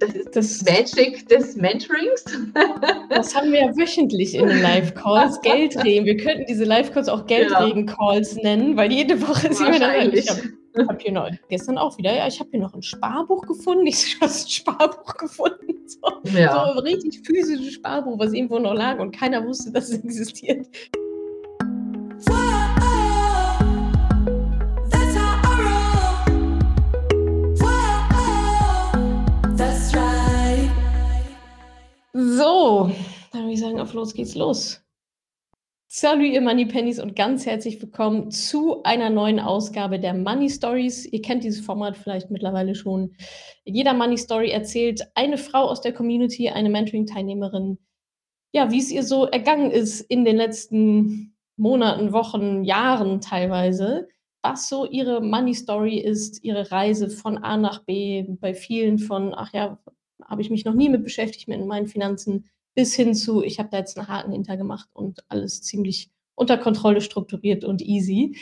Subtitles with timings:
[0.00, 2.24] Das ist das Magic des Mentorings.
[3.10, 5.40] Das haben wir ja wöchentlich in den Live-Calls.
[5.42, 6.04] Geldregen.
[6.04, 10.42] Wir könnten diese Live-Calls auch Geldregen-Calls nennen, weil jede Woche ist jemand Ich habe
[10.86, 13.86] hab hier noch, gestern auch wieder, ja, ich habe hier noch ein Sparbuch gefunden.
[13.86, 15.74] Ich habe ein Sparbuch gefunden.
[15.86, 16.00] So,
[16.38, 16.52] ja.
[16.52, 20.66] so ein richtig physisches Sparbuch, was irgendwo noch lag und keiner wusste, dass es existiert.
[32.20, 32.90] So,
[33.30, 34.82] dann würde ich sagen, auf los geht's los.
[35.86, 41.06] Salut, ihr Money Pennies und ganz herzlich willkommen zu einer neuen Ausgabe der Money Stories.
[41.06, 43.14] Ihr kennt dieses Format vielleicht mittlerweile schon.
[43.64, 47.78] Jeder Money Story erzählt eine Frau aus der Community, eine Mentoring-Teilnehmerin,
[48.52, 54.08] ja, wie es ihr so ergangen ist in den letzten Monaten, Wochen, Jahren teilweise,
[54.42, 59.34] was so ihre Money Story ist, ihre Reise von A nach B, bei vielen von,
[59.36, 59.78] ach ja,
[60.24, 63.70] habe ich mich noch nie mit beschäftigt mit meinen Finanzen, bis hin zu, ich habe
[63.70, 68.36] da jetzt einen harten Hinter gemacht und alles ziemlich unter Kontrolle strukturiert und easy.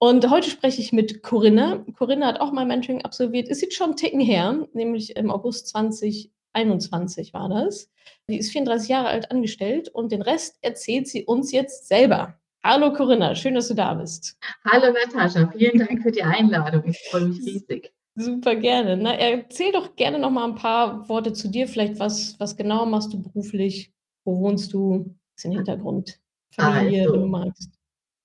[0.00, 1.84] Und heute spreche ich mit Corinna.
[1.96, 3.48] Corinna hat auch mein Mentoring absolviert.
[3.48, 7.90] Ist jetzt schon einen Ticken her, nämlich im August 2021 war das.
[8.28, 12.38] Die ist 34 Jahre alt angestellt und den Rest erzählt sie uns jetzt selber.
[12.62, 14.36] Hallo Corinna, schön, dass du da bist.
[14.64, 16.82] Hallo Natascha, vielen Dank für die Einladung.
[16.86, 17.92] Ich freue mich riesig.
[18.18, 18.96] Super gerne.
[18.96, 21.68] Na, erzähl doch gerne noch mal ein paar Worte zu dir.
[21.68, 23.92] Vielleicht was, was genau machst du beruflich?
[24.24, 25.14] Wo wohnst du?
[25.36, 26.20] Was ist der Hintergrund?
[26.52, 27.70] Familie, also, wenn du magst.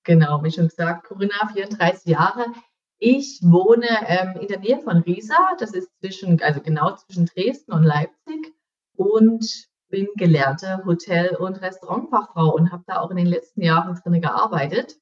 [0.04, 2.48] Genau, wie schon gesagt, Corinna, 34 Jahre.
[2.98, 5.38] Ich wohne ähm, in der Nähe von Riesa.
[5.60, 8.54] Das ist zwischen, also genau zwischen Dresden und Leipzig.
[8.96, 14.22] Und bin gelernte Hotel- und Restaurantfachfrau und habe da auch in den letzten Jahren drin
[14.22, 14.96] gearbeitet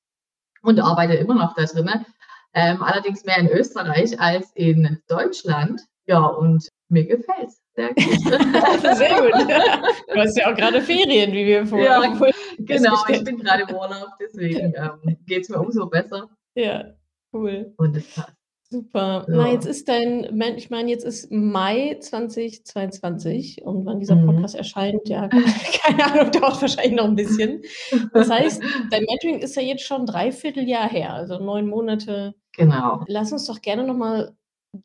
[0.64, 2.06] und arbeite immer noch da drinnen
[2.54, 5.82] ähm, allerdings mehr in Österreich als in Deutschland.
[6.06, 7.62] Ja, und mir gefällt es.
[7.76, 8.04] Sehr gut.
[8.98, 9.94] Sehr gut.
[10.08, 12.02] Du hast ja auch gerade Ferien, wie wir vorher.
[12.02, 16.30] Ja, genau, ich bin gerade im Urlaub, deswegen ähm, geht es mir umso besser.
[16.56, 16.86] Ja,
[17.34, 17.74] cool.
[17.78, 18.34] Und es passt.
[18.74, 19.26] Super.
[19.28, 19.36] Ja.
[19.36, 24.28] Na, jetzt ist dein, ich meine, jetzt ist Mai 2022 und wann dieser mhm.
[24.28, 24.60] Podcast mhm.
[24.60, 25.28] erscheint, ja,
[25.84, 27.64] keine Ahnung, dauert wahrscheinlich noch ein bisschen.
[28.14, 32.34] Das heißt, dein Mentoring ist ja jetzt schon dreiviertel Jahr her, also neun Monate.
[32.54, 33.04] Genau.
[33.08, 34.36] Lass uns doch gerne nochmal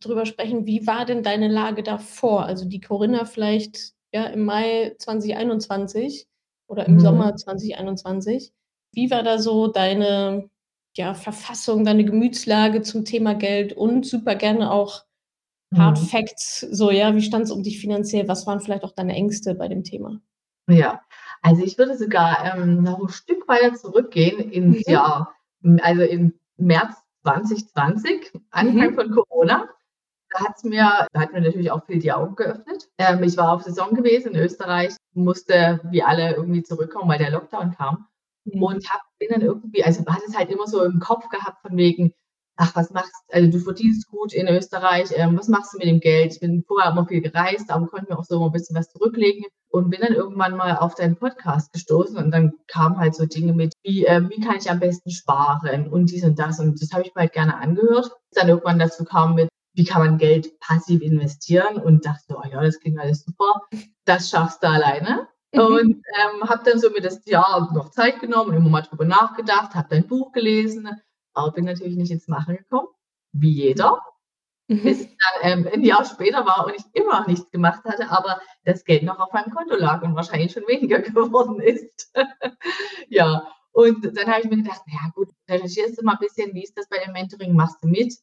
[0.00, 2.44] drüber sprechen, wie war denn deine Lage davor?
[2.44, 6.26] Also die Corinna vielleicht ja, im Mai 2021
[6.68, 7.00] oder im mhm.
[7.00, 8.52] Sommer 2021.
[8.92, 10.48] Wie war da so deine
[10.96, 15.04] ja, Verfassung, deine Gemütslage zum Thema Geld und super gerne auch
[15.74, 16.06] Hard mhm.
[16.06, 18.28] Facts, so ja, wie stand es um dich finanziell?
[18.28, 20.20] Was waren vielleicht auch deine Ängste bei dem Thema?
[20.68, 21.02] Ja,
[21.42, 24.92] also ich würde sogar ähm, noch ein Stück weiter zurückgehen ins mhm.
[24.92, 25.34] Jahr,
[25.80, 28.94] also im März 2020, Anfang mhm.
[28.94, 29.68] von Corona.
[30.30, 32.88] Da hat es mir, da hat mir natürlich auch viel die Augen geöffnet.
[32.98, 37.30] Ähm, ich war auf Saison gewesen in Österreich, musste wie alle irgendwie zurückkommen, weil der
[37.30, 38.06] Lockdown kam.
[38.44, 38.62] Mhm.
[38.62, 41.76] Und hab, bin dann irgendwie, also hatte es halt immer so im Kopf gehabt von
[41.76, 42.12] wegen,
[42.56, 45.86] ach, was machst du, also du verdienst gut in Österreich, ähm, was machst du mit
[45.86, 46.32] dem Geld?
[46.34, 49.44] Ich bin vorher immer viel gereist, aber konnte mir auch so ein bisschen was zurücklegen
[49.68, 53.52] und bin dann irgendwann mal auf deinen Podcast gestoßen und dann kamen halt so Dinge
[53.52, 56.92] mit, wie, ähm, wie kann ich am besten sparen und dies und das und das
[56.92, 58.10] habe ich mir halt gerne angehört.
[58.32, 62.62] Dann irgendwann dazu kam mit, wie kann man Geld passiv investieren und dachte, oh ja,
[62.62, 63.60] das klingt alles super,
[64.06, 65.28] das schaffst du alleine.
[65.52, 65.60] Mhm.
[65.60, 69.74] Und ähm, habe dann so mir das Jahr noch Zeit genommen immer mal drüber nachgedacht,
[69.74, 70.88] habe dein Buch gelesen,
[71.36, 72.88] aber bin natürlich nicht ins Machen gekommen,
[73.32, 74.00] wie jeder.
[74.68, 74.82] Mhm.
[74.82, 78.40] Bis dann ähm, ein Jahr später war und ich immer noch nichts gemacht hatte, aber
[78.64, 82.12] das Geld noch auf meinem Konto lag und wahrscheinlich schon weniger geworden ist.
[83.08, 86.64] ja, und dann habe ich mir gedacht, ja gut, recherchierst du mal ein bisschen, wie
[86.64, 88.14] ist das bei dem Mentoring, machst du mit?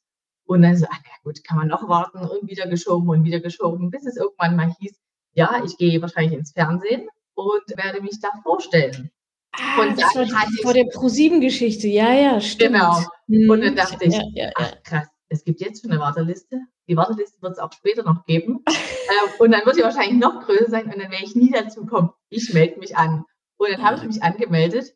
[0.45, 3.40] Und dann so, ach ja gut, kann man noch warten und wieder geschoben und wieder
[3.40, 5.00] geschoben, bis es irgendwann mal hieß,
[5.34, 9.12] ja, ich gehe wahrscheinlich ins Fernsehen und werde mich da vorstellen.
[9.53, 12.74] Ah, und das war die, vor der Pro-7-Geschichte, ja, ja, stimmt.
[12.74, 12.97] Genau.
[13.28, 13.75] Und dann mhm.
[13.75, 14.52] dachte ich, ja, ja, ja.
[14.56, 16.59] ach krass, es gibt jetzt schon eine Warteliste.
[16.88, 18.63] Die Warteliste wird es auch später noch geben.
[18.68, 21.86] äh, und dann wird sie wahrscheinlich noch größer sein und dann werde ich nie dazu
[21.86, 22.10] kommen.
[22.30, 23.25] Ich melde mich an.
[23.57, 24.95] Und dann habe ich mich angemeldet.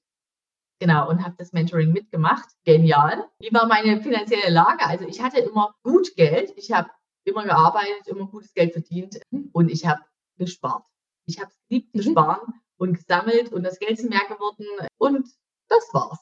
[0.79, 2.49] Genau, und habe das Mentoring mitgemacht.
[2.65, 3.25] Genial.
[3.39, 4.85] Wie war meine finanzielle Lage?
[4.85, 6.53] Also ich hatte immer gut Geld.
[6.55, 6.89] Ich habe
[7.25, 9.19] immer gearbeitet, immer gutes Geld verdient
[9.53, 10.01] und ich habe
[10.37, 10.83] gespart.
[11.25, 12.11] Ich habe es geliebt zu mhm.
[12.11, 14.65] sparen und gesammelt und das Geld ist mehr geworden
[14.97, 15.27] und
[15.69, 16.19] das war's.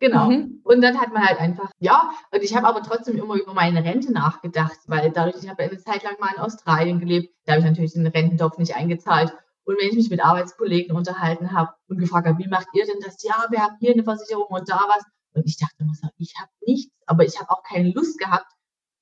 [0.00, 0.28] Genau.
[0.28, 0.60] Mhm.
[0.64, 3.84] Und dann hat man halt einfach, ja, und ich habe aber trotzdem immer über meine
[3.84, 7.60] Rente nachgedacht, weil dadurch, ich habe eine Zeit lang mal in Australien gelebt, da habe
[7.60, 9.32] ich natürlich den Rententopf nicht eingezahlt.
[9.64, 13.00] Und wenn ich mich mit Arbeitskollegen unterhalten habe und gefragt habe, wie macht ihr denn
[13.02, 13.22] das?
[13.22, 15.04] Ja, wir haben hier eine Versicherung und da was.
[15.32, 18.52] Und ich dachte immer so, ich habe nichts, aber ich habe auch keine Lust gehabt,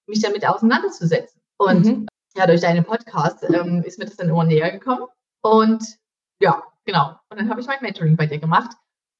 [0.06, 1.42] mich damit auseinanderzusetzen.
[1.56, 2.06] Und mhm
[2.36, 5.06] ja, durch deinen Podcast ähm, ist mir das dann immer näher gekommen.
[5.42, 5.84] Und
[6.40, 7.16] ja, genau.
[7.28, 8.76] Und dann habe ich mein Mentoring bei dir gemacht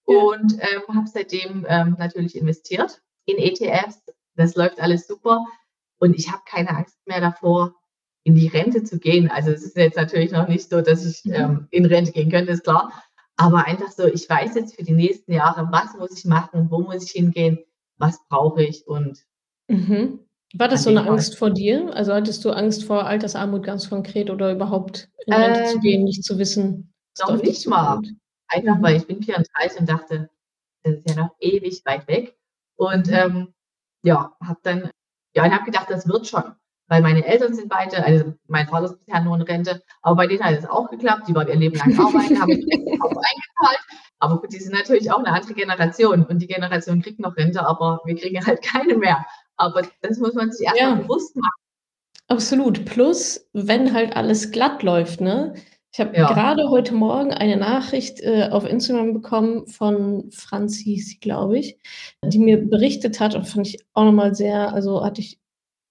[0.07, 0.17] ja.
[0.17, 4.03] und ähm, habe seitdem ähm, natürlich investiert in ETFs.
[4.35, 5.45] Das läuft alles super.
[5.99, 7.75] Und ich habe keine Angst mehr davor,
[8.25, 9.31] in die Rente zu gehen.
[9.31, 11.33] Also es ist jetzt natürlich noch nicht so, dass ich mhm.
[11.33, 12.93] ähm, in Rente gehen könnte, ist klar.
[13.37, 16.81] Aber einfach so, ich weiß jetzt für die nächsten Jahre, was muss ich machen, wo
[16.81, 17.59] muss ich hingehen,
[17.99, 19.25] was brauche ich und
[19.69, 20.21] mhm.
[20.55, 21.95] War das so eine Angst vor dir?
[21.95, 26.05] Also hattest du Angst vor Altersarmut ganz konkret oder überhaupt in Rente ähm, zu gehen,
[26.05, 26.92] nicht zu wissen?
[27.21, 28.01] Noch nicht mal.
[28.49, 28.83] Einfach mhm.
[28.83, 30.31] weil ich bin 34 und dachte,
[30.83, 32.37] das ist ja noch ewig weit weg.
[32.77, 33.55] Und ähm,
[34.03, 34.91] ja, habe dann,
[35.35, 36.55] ja, und habe gedacht, das wird schon.
[36.89, 40.27] Weil meine Eltern sind beide, also mein Vater ist bisher nur in Rente, aber bei
[40.27, 41.29] denen hat es auch geklappt.
[41.29, 42.51] Die waren ihr Leben lang arbeiten, haben
[43.01, 43.81] auch eingezahlt.
[44.19, 47.65] Aber gut, die sind natürlich auch eine andere Generation und die Generation kriegt noch Rente,
[47.67, 49.25] aber wir kriegen halt keine mehr.
[49.57, 50.95] Aber das muss man sich erstmal ja.
[50.97, 51.63] bewusst machen.
[52.29, 52.85] Absolut.
[52.85, 55.55] Plus, wenn halt alles glatt läuft, ne?
[55.93, 56.27] Ich habe ja.
[56.27, 61.79] gerade heute Morgen eine Nachricht äh, auf Instagram bekommen von Franzi, glaube ich,
[62.25, 65.39] die mir berichtet hat und fand ich auch nochmal sehr, also hatte ich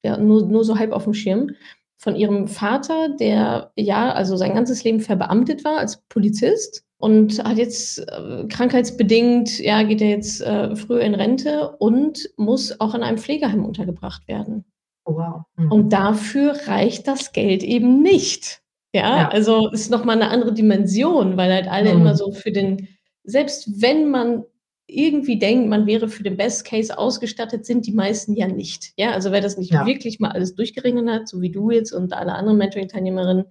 [0.03, 1.51] ja nur, nur so halb auf dem Schirm,
[1.99, 7.59] von ihrem Vater, der ja, also sein ganzes Leben verbeamtet war als Polizist und hat
[7.59, 13.03] jetzt äh, krankheitsbedingt, ja, geht er jetzt äh, früher in Rente und muss auch in
[13.03, 14.65] einem Pflegeheim untergebracht werden.
[15.05, 15.43] Oh, wow.
[15.57, 15.71] Mhm.
[15.71, 18.60] Und dafür reicht das Geld eben nicht.
[18.93, 19.29] Ja, ja.
[19.29, 22.01] also ist nochmal eine andere Dimension, weil halt alle mhm.
[22.01, 22.87] immer so für den,
[23.23, 24.43] selbst wenn man
[24.87, 28.91] irgendwie denkt, man wäre für den Best Case ausgestattet, sind die meisten ja nicht.
[28.97, 29.85] Ja, also wer das nicht ja.
[29.85, 33.45] wirklich mal alles durchgerechnet hat, so wie du jetzt und alle anderen Mentoring-Teilnehmerinnen,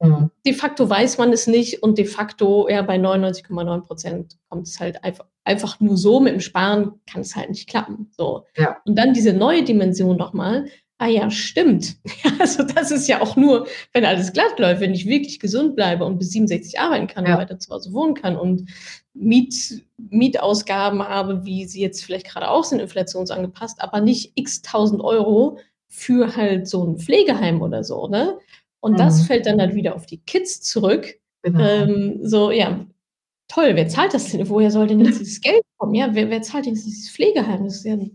[0.00, 0.30] Mhm.
[0.46, 4.78] De facto weiß man es nicht und de facto, ja, bei 99,9 Prozent kommt es
[4.78, 8.10] halt einfach, einfach nur so mit dem Sparen kann es halt nicht klappen.
[8.16, 8.44] So.
[8.56, 8.78] Ja.
[8.84, 10.66] Und dann diese neue Dimension nochmal.
[10.98, 11.96] Ah ja, stimmt.
[12.40, 16.04] Also das ist ja auch nur, wenn alles glatt läuft, wenn ich wirklich gesund bleibe
[16.04, 17.32] und bis 67 arbeiten kann ja.
[17.32, 18.70] und weiter zu Hause wohnen kann und
[19.12, 25.02] Miet, Mietausgaben habe, wie sie jetzt vielleicht gerade auch sind, inflationsangepasst, aber nicht x tausend
[25.02, 25.58] Euro
[25.88, 28.38] für halt so ein Pflegeheim oder so, ne?
[28.80, 28.98] Und mhm.
[28.98, 31.18] das fällt dann halt wieder auf die Kids zurück.
[31.42, 31.60] Genau.
[31.60, 32.86] Ähm, so, ja,
[33.48, 34.48] toll, wer zahlt das denn?
[34.48, 35.94] Woher soll denn jetzt dieses Geld kommen?
[35.94, 37.64] Ja, wer, wer zahlt denn dieses Pflegeheim?
[37.64, 38.10] Das ist ja eine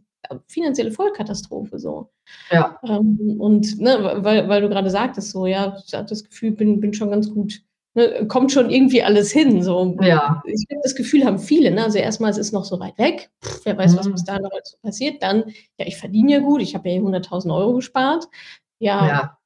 [0.48, 2.13] finanzielle Vollkatastrophe so.
[2.52, 2.80] Ja.
[2.88, 6.80] Ähm, und ne, weil, weil du gerade sagtest, so, ja, ich habe das Gefühl, bin,
[6.80, 7.62] bin schon ganz gut,
[7.94, 9.64] ne, kommt schon irgendwie alles hin.
[9.64, 9.98] So.
[10.02, 10.42] Ja.
[10.46, 11.72] Ich habe das Gefühl, haben viele.
[11.72, 11.84] Ne?
[11.84, 13.30] Also erstmal, es ist noch so weit weg.
[13.44, 13.98] Pff, wer weiß, mhm.
[14.00, 15.22] was bis da noch so passiert.
[15.24, 15.44] Dann,
[15.78, 18.28] ja, ich verdiene ja gut, ich habe ja 100.000 Euro gespart.
[18.80, 19.38] Ja, ja,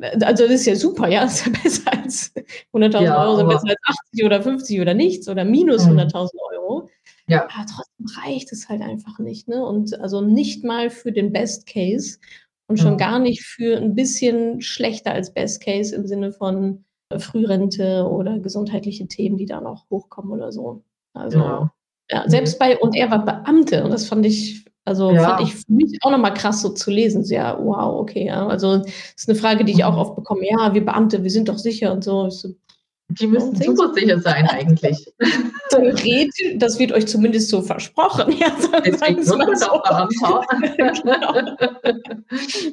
[0.00, 2.34] also das ist ja super, ja, das ist ja besser als
[2.72, 6.40] 100.000 ja, Euro, sind besser als 80 oder 50 oder nichts oder minus 100.000 mhm.
[6.50, 6.51] Euro.
[7.26, 7.44] Ja.
[7.44, 9.64] Aber trotzdem reicht es halt einfach nicht, ne?
[9.64, 12.18] Und also nicht mal für den Best Case
[12.66, 12.98] und schon mhm.
[12.98, 16.84] gar nicht für ein bisschen schlechter als Best Case im Sinne von
[17.18, 20.82] Frührente oder gesundheitliche Themen, die da noch hochkommen oder so.
[21.12, 21.72] Also ja,
[22.10, 25.22] ja selbst bei, und er war Beamte und das fand ich also ja.
[25.22, 27.24] fand ich für mich auch nochmal krass so zu lesen.
[27.24, 28.46] So, ja, wow, okay, ja.
[28.48, 29.98] Also das ist eine Frage, die ich auch mhm.
[29.98, 30.42] oft bekomme.
[30.48, 32.28] Ja, wir Beamte, wir sind doch sicher und so.
[32.30, 32.54] so
[33.20, 35.12] die müssen super sicher sein eigentlich.
[35.70, 38.32] Theoretisch, das wird euch zumindest so versprochen.
[38.38, 38.54] Ja,
[38.84, 39.36] Deswegen so.
[39.38, 39.82] genau.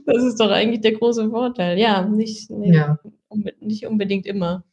[0.05, 1.77] Das ist doch eigentlich der große Vorteil.
[1.77, 2.97] Ja, nicht, nicht, ja.
[3.59, 4.63] nicht unbedingt immer.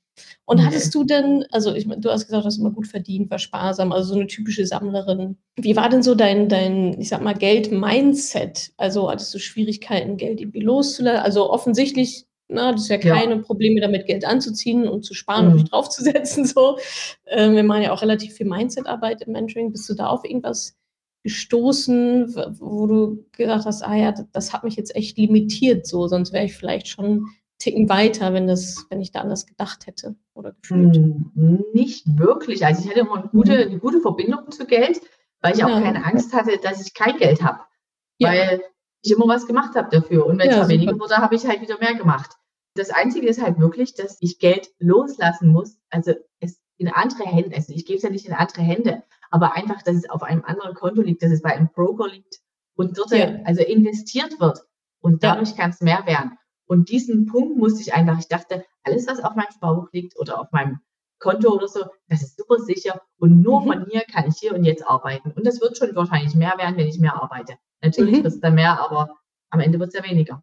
[0.46, 0.66] Und okay.
[0.66, 3.92] hattest du denn, also ich, du hast gesagt, du hast immer gut verdient, war sparsam,
[3.92, 5.36] also so eine typische Sammlerin.
[5.56, 8.72] Wie war denn so dein, dein ich sag mal, Geld-Mindset?
[8.76, 11.22] Also hattest du Schwierigkeiten, Geld irgendwie loszulassen?
[11.22, 13.42] Also offensichtlich, na, das ist ja keine ja.
[13.42, 15.50] Probleme damit, Geld anzuziehen und zu sparen mhm.
[15.50, 16.44] und nicht draufzusetzen.
[16.56, 16.78] So.
[17.26, 19.72] Ähm, wir machen ja auch relativ viel Mindset-Arbeit im Mentoring.
[19.72, 20.76] Bist du da auf irgendwas
[21.24, 26.32] gestoßen, wo du gesagt hast, ah ja, das hat mich jetzt echt limitiert, so, sonst
[26.32, 27.26] wäre ich vielleicht schon
[27.58, 30.94] Ticken weiter, wenn, das, wenn ich da anders gedacht hätte oder gefühlt?
[30.94, 32.64] Hm, nicht wirklich.
[32.64, 33.70] Also ich hatte immer eine gute, mhm.
[33.70, 35.00] eine gute Verbindung zu Geld,
[35.40, 35.80] weil ich auch ja.
[35.80, 37.60] keine Angst hatte, dass ich kein Geld habe.
[38.18, 38.28] Ja.
[38.28, 38.62] Weil
[39.06, 40.26] ich immer was gemacht habe dafür.
[40.26, 42.32] Und wenn es ja, weniger wurde, habe ich halt wieder mehr gemacht.
[42.74, 45.78] Das Einzige ist halt wirklich, dass ich Geld loslassen muss.
[45.90, 49.56] Also es in andere Hände, also ich gebe es ja nicht in andere Hände, aber
[49.56, 52.40] einfach, dass es auf einem anderen Konto liegt, dass es bei einem Broker liegt
[52.76, 53.12] und dort
[53.44, 54.60] also investiert wird.
[55.00, 56.36] Und dadurch kann es mehr werden.
[56.66, 60.40] Und diesen Punkt musste ich einfach, ich dachte, alles, was auf meinem Sparbuch liegt oder
[60.40, 60.80] auf meinem
[61.18, 63.66] Konto oder so, das ist super sicher und nur mhm.
[63.66, 65.30] von hier kann ich hier und jetzt arbeiten.
[65.32, 67.56] Und das wird schon wahrscheinlich mehr werden, wenn ich mehr arbeite.
[67.82, 68.24] Natürlich mhm.
[68.24, 69.16] wird es dann mehr, aber
[69.50, 70.42] am Ende wird es ja weniger.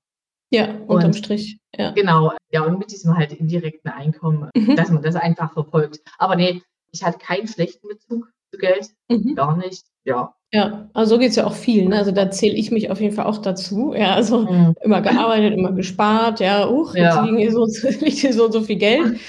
[0.52, 1.58] Ja, unterm und, Strich.
[1.75, 1.92] Ja.
[1.92, 4.75] Genau, ja, und mit diesem halt indirekten Einkommen, mhm.
[4.75, 6.02] dass man das einfach verfolgt.
[6.20, 6.62] Aber nee,
[6.92, 9.34] ich hatte keinen schlechten Bezug zu Geld, mhm.
[9.34, 9.84] gar nicht.
[10.06, 11.90] Ja, Ja, also so geht es ja auch vielen.
[11.90, 11.98] Ne?
[11.98, 13.96] Also da zähle ich mich auf jeden Fall auch dazu.
[13.96, 14.75] Ja, also mhm.
[14.82, 17.24] immer gearbeitet, immer gespart, ja, uch, jetzt ja.
[17.24, 17.66] liegen hier so,
[18.02, 19.20] liegt hier so, so viel Geld.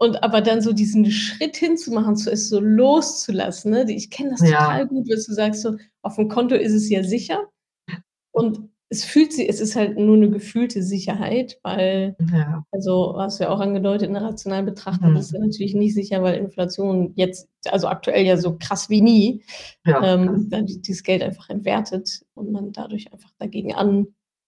[0.00, 3.72] Und aber dann so diesen Schritt hinzumachen, zu es so loszulassen.
[3.72, 3.90] Ne?
[3.90, 4.58] Ich kenne das ja.
[4.58, 7.48] total gut, dass du sagst, so auf dem Konto ist es ja sicher.
[8.30, 12.64] Und es fühlt sich, es ist halt nur eine gefühlte Sicherheit, weil, ja.
[12.70, 15.16] also hast du ja auch angedeutet, eine rational betrachtet mhm.
[15.16, 19.42] ist ja natürlich nicht sicher, weil Inflation jetzt, also aktuell ja so krass wie nie,
[19.84, 23.74] ja, ähm, dann dieses Geld einfach entwertet und man dadurch einfach dagegen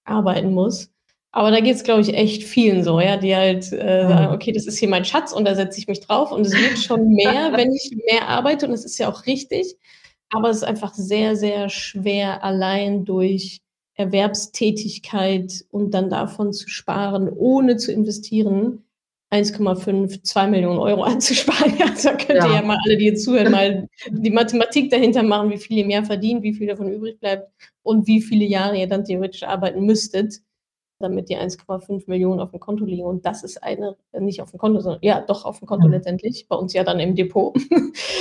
[0.07, 0.91] anarbeiten muss.
[1.33, 4.09] Aber da geht es, glaube ich, echt vielen so, ja, die halt äh, mhm.
[4.09, 6.53] sagen, okay, das ist hier mein Schatz und da setze ich mich drauf und es
[6.53, 9.77] wird schon mehr, wenn ich mehr arbeite und das ist ja auch richtig.
[10.31, 13.61] Aber es ist einfach sehr, sehr schwer, allein durch
[13.95, 18.85] Erwerbstätigkeit und dann davon zu sparen, ohne zu investieren,
[19.33, 21.75] 1,5, 2 Millionen Euro anzusparen.
[21.81, 22.55] Also da könnt ihr ja.
[22.57, 26.05] ja mal alle, die jetzt zuhören, mal die Mathematik dahinter machen, wie viel ihr mehr
[26.05, 30.41] verdient, wie viel davon übrig bleibt und wie viele Jahre ihr dann theoretisch arbeiten müsstet
[31.01, 33.05] damit die 1,5 Millionen auf dem Konto liegen.
[33.05, 35.95] Und das ist eine, nicht auf dem Konto, sondern ja, doch auf dem Konto mhm.
[35.95, 37.57] letztendlich, bei uns ja dann im Depot.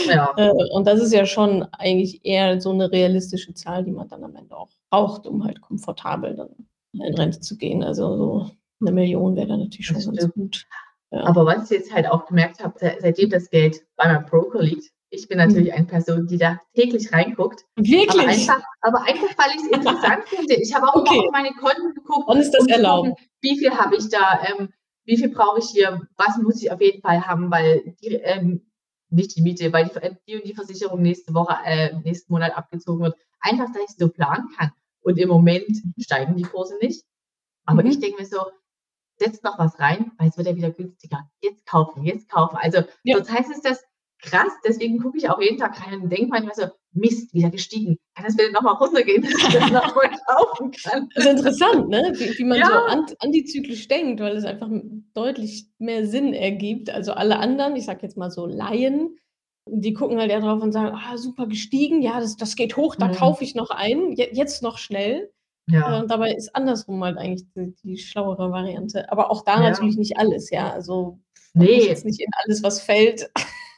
[0.07, 0.33] Ja.
[0.37, 4.23] Äh, und das ist ja schon eigentlich eher so eine realistische Zahl, die man dann
[4.23, 6.49] am Ende auch braucht, um halt komfortabel dann
[6.93, 7.83] in Rente zu gehen.
[7.83, 10.65] Also so eine Million wäre dann natürlich schon ganz gut.
[11.11, 11.25] Ja.
[11.25, 14.91] Aber was ich jetzt halt auch gemerkt habe, seitdem das Geld bei meinem Broker liegt,
[15.11, 17.65] ich bin natürlich eine Person, die da täglich reinguckt.
[17.75, 18.09] Wirklich?
[18.09, 20.55] Aber einfach, aber einfach weil ich es interessant finde.
[20.55, 21.15] Ich habe auch okay.
[21.15, 22.25] immer auf meine Konten geguckt.
[22.27, 23.09] Wann ist das erlaubt?
[23.09, 24.41] Gucken, wie viel habe ich da?
[24.43, 24.69] Ähm,
[25.05, 26.01] wie viel brauche ich hier?
[26.17, 27.49] Was muss ich auf jeden Fall haben?
[27.49, 28.69] Weil die, ähm,
[29.09, 33.03] nicht die Miete, weil die, die und die Versicherung nächste Woche, äh, nächsten Monat abgezogen
[33.03, 33.17] wird.
[33.39, 34.71] Einfach, dass ich so planen kann.
[35.01, 37.03] Und im Moment steigen die Kurse nicht.
[37.65, 37.89] Aber mhm.
[37.89, 38.39] ich denke mir so,
[39.17, 41.29] setzt noch was rein, weil es wird ja wieder günstiger.
[41.41, 42.57] Jetzt kaufen, jetzt kaufen.
[42.57, 43.17] Also, ja.
[43.17, 43.83] sonst heißt es, dass
[44.21, 47.97] krass, deswegen gucke ich auch jeden Tag rein und denke manchmal so, Mist, wieder gestiegen.
[48.15, 51.09] Kann das wieder nochmal runtergehen, dass ich das nochmal kaufen kann?
[51.15, 52.13] Das ist interessant, ne?
[52.15, 52.67] wie, wie man ja.
[52.67, 54.69] so antizyklisch denkt, weil es einfach
[55.13, 56.89] deutlich mehr Sinn ergibt.
[56.89, 59.17] Also alle anderen, ich sage jetzt mal so Laien,
[59.67, 62.95] die gucken halt eher drauf und sagen, ah, super gestiegen, ja, das, das geht hoch,
[62.95, 63.13] da mhm.
[63.13, 65.31] kaufe ich noch ein, jetzt noch schnell.
[65.67, 65.97] Ja.
[65.97, 69.11] Äh, und dabei ist andersrum halt eigentlich die, die schlauere Variante.
[69.11, 69.69] Aber auch da ja.
[69.69, 70.71] natürlich nicht alles, ja.
[70.71, 71.19] Also
[71.53, 71.85] nee.
[71.85, 73.29] jetzt nicht in alles, was fällt.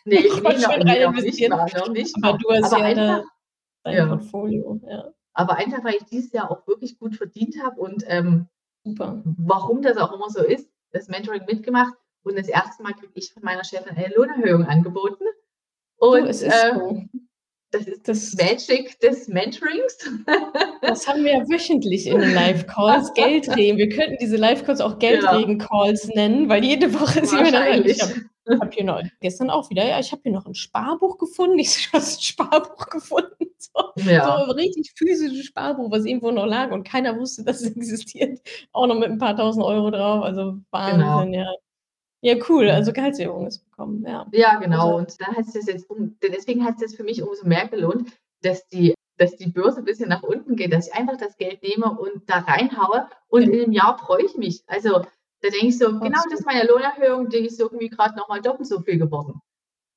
[0.05, 3.29] Nee, ich nee, noch, nicht mal, noch nicht Aber du hast aber ja einfach,
[3.83, 4.05] dein ja.
[4.07, 5.13] Portfolio, ja.
[5.33, 8.47] Aber einfach, weil ich dieses Jahr auch wirklich gut verdient habe und ähm,
[8.83, 9.21] Super.
[9.23, 11.93] warum das auch immer so ist, das Mentoring mitgemacht
[12.23, 15.23] und das erste Mal kriege ich von meiner Chefin eine Lohnerhöhung angeboten.
[15.97, 17.05] Und du, es ist äh, so.
[17.71, 19.97] Das ist das Magic des Mentorings.
[20.81, 23.13] Das haben wir ja wöchentlich in den Live-Calls.
[23.15, 23.77] Geldregen.
[23.77, 28.73] Wir könnten diese Live-Calls auch Geldregen-Calls nennen, weil jede Woche ist jemand Ich habe hab
[28.73, 31.59] hier noch, gestern auch wieder, ja, ich habe hier noch ein Sparbuch gefunden.
[31.59, 33.45] Ich habe ein Sparbuch gefunden.
[33.57, 34.25] So, ja.
[34.25, 38.39] so ein richtig physisches Sparbuch, was irgendwo noch lag und keiner wusste, dass es existiert.
[38.71, 40.23] Auch noch mit ein paar tausend Euro drauf.
[40.23, 41.43] Also Wahnsinn, genau.
[41.43, 41.51] ja.
[42.21, 42.69] Ja, cool.
[42.69, 44.27] Also Gehaltserhöhung ist bekommen, ja.
[44.31, 44.97] Ja, genau.
[44.97, 45.87] Also, und dann heißt es jetzt,
[46.21, 48.11] deswegen hat es für mich umso mehr gelohnt,
[48.43, 51.63] dass die, dass die Börse ein bisschen nach unten geht, dass ich einfach das Geld
[51.63, 53.49] nehme und da reinhaue und ja.
[53.49, 54.63] in einem Jahr freue ich mich.
[54.67, 54.99] Also
[55.41, 58.67] da denke ich so, genau das ist meine Lohnerhöhung, die ist irgendwie gerade nochmal doppelt
[58.67, 59.41] so viel geworden.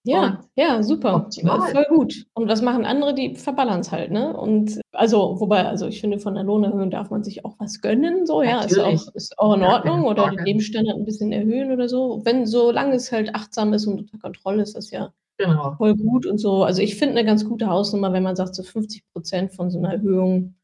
[0.07, 1.15] Ja, ja, super.
[1.15, 1.73] Optimal.
[1.73, 2.27] Voll gut.
[2.35, 3.15] Und was machen andere?
[3.15, 4.37] Die verballern es halt, ne?
[4.37, 8.27] Und also, wobei, also ich finde, von der Lohnerhöhung darf man sich auch was gönnen,
[8.27, 11.73] so, ja, ist auch, ist auch in Ordnung ja, oder den Lebensstandard ein bisschen erhöhen
[11.73, 12.21] oder so.
[12.25, 15.73] Wenn, solange es halt achtsam ist und unter Kontrolle ist, das ja genau.
[15.77, 16.65] voll gut und so.
[16.65, 19.79] Also ich finde eine ganz gute Hausnummer, wenn man sagt, so 50 Prozent von so
[19.79, 20.55] einer Erhöhung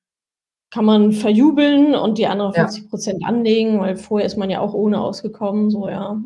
[0.71, 3.29] kann man verjubeln und die anderen 50 Prozent ja.
[3.29, 6.23] anlegen, weil vorher ist man ja auch ohne ausgekommen, so, ja.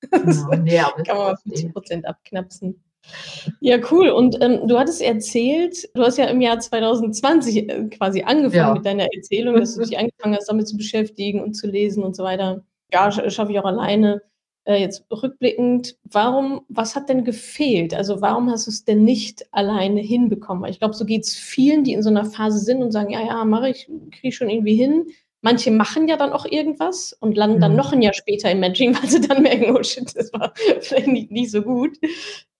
[0.00, 2.82] Genau, nee, kann man mal 50 Prozent abknapsen.
[3.60, 4.08] Ja, cool.
[4.10, 8.74] Und ähm, du hattest erzählt, du hast ja im Jahr 2020 äh, quasi angefangen ja.
[8.74, 12.14] mit deiner Erzählung, dass du dich angefangen hast, damit zu beschäftigen und zu lesen und
[12.14, 12.64] so weiter.
[12.92, 14.22] Ja, schaffe ich auch alleine.
[14.64, 17.94] Äh, jetzt rückblickend, warum, was hat denn gefehlt?
[17.94, 20.62] Also warum hast du es denn nicht alleine hinbekommen?
[20.62, 23.10] Weil ich glaube, so geht es vielen, die in so einer Phase sind und sagen,
[23.10, 25.06] ja, ja, mache ich, kriege ich schon irgendwie hin.
[25.40, 27.76] Manche machen ja dann auch irgendwas und landen dann mhm.
[27.76, 31.06] noch ein Jahr später im Matching, weil sie dann merken, oh shit, das war vielleicht
[31.06, 31.98] nicht, nicht so gut.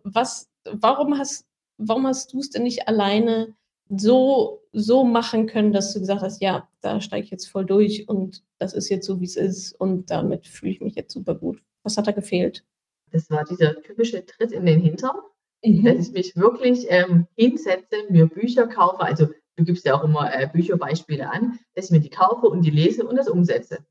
[0.05, 3.55] Was, warum hast, warum hast du es denn nicht alleine
[3.89, 8.09] so, so machen können, dass du gesagt hast, ja, da steige ich jetzt voll durch
[8.09, 11.35] und das ist jetzt so, wie es ist und damit fühle ich mich jetzt super
[11.35, 11.63] gut.
[11.83, 12.65] Was hat da gefehlt?
[13.11, 15.17] Das war dieser typische Tritt in den Hintern,
[15.65, 15.85] mhm.
[15.85, 19.29] dass ich mich wirklich ähm, hinsetze, mir Bücher kaufe, also
[19.59, 22.71] du gibst ja auch immer äh, Bücherbeispiele an, dass ich mir die kaufe und die
[22.71, 23.85] lese und das umsetze.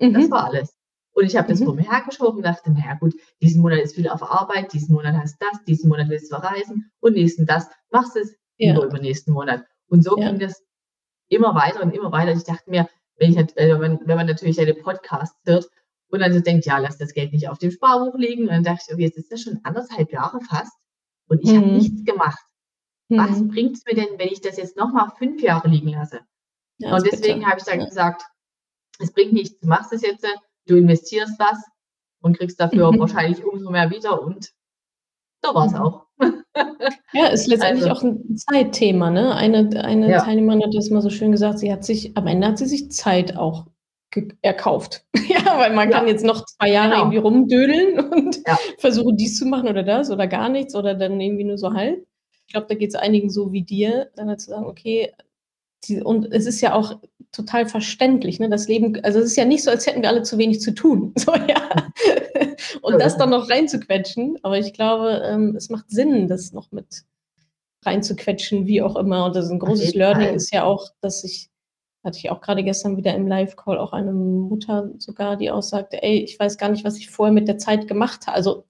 [0.00, 0.14] Mhm.
[0.14, 0.76] Das war alles.
[1.12, 1.66] Und ich habe das mhm.
[1.66, 5.14] vor mir hergeschoben und dachte, naja gut, diesen Monat ist viel auf Arbeit, diesen Monat
[5.14, 7.68] hast du das, diesen Monat willst du verreisen und nächsten das.
[7.90, 8.74] Machst es ja.
[8.74, 9.64] über, nächsten Monat.
[9.88, 10.30] Und so ja.
[10.30, 10.64] ging das
[11.28, 12.32] immer weiter und immer weiter.
[12.32, 15.68] Ich dachte mir, wenn, ich, äh, wenn, wenn man natürlich eine Podcasts hört
[16.08, 18.44] und dann so denkt, ja, lass das Geld nicht auf dem Sparbuch liegen.
[18.44, 20.72] Und dann dachte ich, okay, jetzt ist das schon anderthalb Jahre fast
[21.28, 21.56] und ich mhm.
[21.56, 22.44] habe nichts gemacht.
[23.08, 23.18] Mhm.
[23.18, 26.20] Was bringt es mir denn, wenn ich das jetzt nochmal fünf Jahre liegen lasse?
[26.78, 27.86] Ja, und deswegen habe ich dann ja.
[27.86, 28.22] gesagt,
[28.98, 30.26] es bringt nichts, du machst es jetzt,
[30.66, 31.58] du investierst was
[32.20, 32.98] und kriegst dafür mhm.
[33.00, 34.52] wahrscheinlich umso mehr wieder und
[35.44, 35.78] so war es mhm.
[35.78, 36.06] auch.
[37.12, 39.34] ja, ist letztendlich also, auch ein Zeitthema, ne?
[39.34, 40.22] Eine, eine ja.
[40.22, 42.90] Teilnehmerin hat das mal so schön gesagt, sie hat sich, am Ende hat sie sich
[42.90, 43.66] Zeit auch
[44.42, 45.04] erkauft.
[45.28, 45.98] ja, weil man ja.
[45.98, 47.00] kann jetzt noch zwei Jahre genau.
[47.02, 48.56] irgendwie rumdödeln und ja.
[48.78, 52.06] versuchen, dies zu machen oder das oder gar nichts oder dann irgendwie nur so halb.
[52.46, 55.12] Ich glaube, da geht es einigen so wie dir, dann halt zu sagen, okay,
[55.88, 56.98] die, und es ist ja auch
[57.32, 58.48] total verständlich, ne?
[58.48, 60.72] Das Leben, also es ist ja nicht so, als hätten wir alle zu wenig zu
[60.72, 61.12] tun.
[61.24, 61.88] So, ja.
[62.82, 64.38] und das dann noch reinzuquetschen.
[64.42, 67.04] Aber ich glaube, ähm, es macht Sinn, das noch mit
[67.84, 69.26] reinzuquetschen, wie auch immer.
[69.26, 71.50] Und das ist ein großes Learning ist ja auch, dass ich,
[72.02, 76.20] hatte ich auch gerade gestern wieder im Live-Call auch eine Mutter sogar, die aussagte, ey,
[76.20, 78.36] ich weiß gar nicht, was ich vorher mit der Zeit gemacht habe.
[78.36, 78.64] Also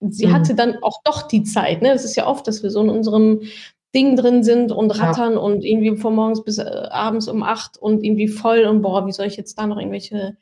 [0.00, 0.32] sie mhm.
[0.32, 1.82] hatte dann auch doch die Zeit.
[1.82, 1.92] Ne?
[1.92, 3.42] Es ist ja oft, dass wir so in unserem
[3.94, 5.38] Ding drin sind und rattern ja.
[5.38, 9.12] und irgendwie von morgens bis äh, abends um acht und irgendwie voll und boah, wie
[9.12, 10.36] soll ich jetzt da noch irgendwelche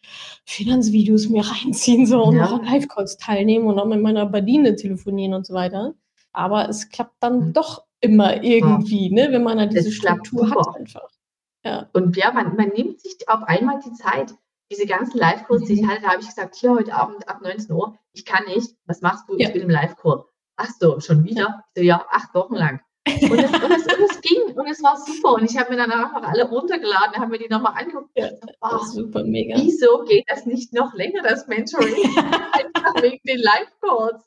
[0.45, 2.43] Finanzvideos mir reinziehen so und ja.
[2.43, 5.95] noch an Live-Calls teilnehmen und auch mit meiner Badine telefonieren und so weiter.
[6.33, 7.53] Aber es klappt dann mhm.
[7.53, 9.27] doch immer irgendwie, ja.
[9.27, 11.09] ne, wenn man halt diese Struktur hat einfach.
[11.65, 11.89] Ja.
[11.93, 14.35] Und ja, man, man nimmt sich auf einmal die Zeit.
[14.71, 15.89] Diese ganzen Live-Calls, die ich mhm.
[15.89, 18.75] hatte, da habe ich gesagt, hier heute Abend ab 19 Uhr, ich kann nicht.
[18.87, 19.37] Was machst du?
[19.37, 20.25] Ich bin im Live-Call.
[20.57, 21.65] Ach so, schon wieder?
[21.75, 22.81] Ich so, ja, acht Wochen lang.
[23.07, 25.35] Und es, und, es, und es, ging und es war super.
[25.35, 28.11] Und ich habe mir dann einfach alle runtergeladen, habe mir die nochmal angeguckt.
[28.17, 28.31] Ja,
[28.63, 29.57] oh, super, mega.
[29.59, 31.95] Wieso geht das nicht noch länger, das Mentoring?
[31.95, 34.25] Einfach wegen den Live-Calls.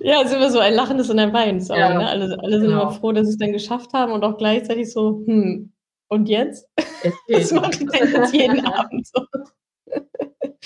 [0.00, 2.06] ja, es ist immer so ein lachendes und ein weinendes ja, ne?
[2.06, 2.82] alle, alle sind genau.
[2.82, 5.72] immer froh, dass sie es dann geschafft haben und auch gleichzeitig so, hm,
[6.08, 6.68] und jetzt?
[7.28, 9.22] Was mache ich denn jetzt jeden Abend so?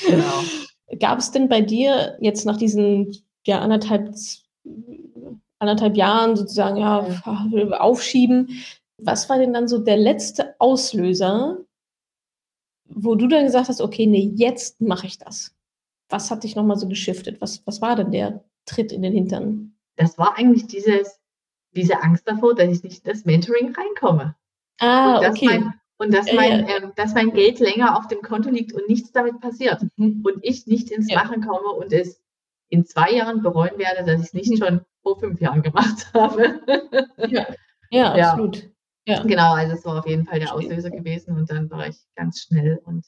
[0.05, 0.43] genau.
[0.99, 4.15] Gab es denn bei dir jetzt nach diesen ja, anderthalb
[5.59, 7.07] anderthalb Jahren sozusagen ja,
[7.79, 8.63] aufschieben.
[8.99, 11.59] Was war denn dann so der letzte Auslöser,
[12.85, 15.55] wo du dann gesagt hast, okay, nee, jetzt mache ich das?
[16.09, 17.41] Was hat dich nochmal so geschiftet?
[17.41, 19.77] Was, was war denn der Tritt in den Hintern?
[19.97, 21.21] Das war eigentlich dieses,
[21.75, 24.37] diese Angst davor, dass ich nicht in das Mentoring reinkomme.
[24.79, 25.47] Ah, und okay.
[25.47, 29.13] Mein, und dass mein, äh, dass mein Geld länger auf dem Konto liegt und nichts
[29.13, 29.83] damit passiert.
[29.97, 30.23] Mhm.
[30.25, 31.23] Und ich nicht ins ja.
[31.23, 32.21] Machen komme und es
[32.71, 36.61] in zwei Jahren bereuen werde, dass ich es nicht schon vor fünf Jahren gemacht habe.
[37.29, 37.47] Ja,
[37.91, 38.31] ja, ja.
[38.31, 38.69] absolut.
[39.07, 39.23] Ja.
[39.23, 42.41] Genau, also es war auf jeden Fall der Auslöser gewesen und dann war ich ganz
[42.41, 43.05] schnell und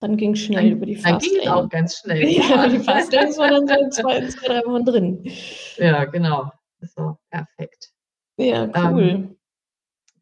[0.00, 1.20] dann ging es schnell dann, über die Fastlane.
[1.20, 2.26] Dann ging es auch ganz schnell.
[2.28, 5.30] Ja, die Fastlane war dann so zwei, zwei, drei Wochen drin.
[5.76, 6.50] Ja, genau.
[6.80, 7.90] Das war perfekt.
[8.36, 9.02] Ja, cool.
[9.02, 9.36] Ähm,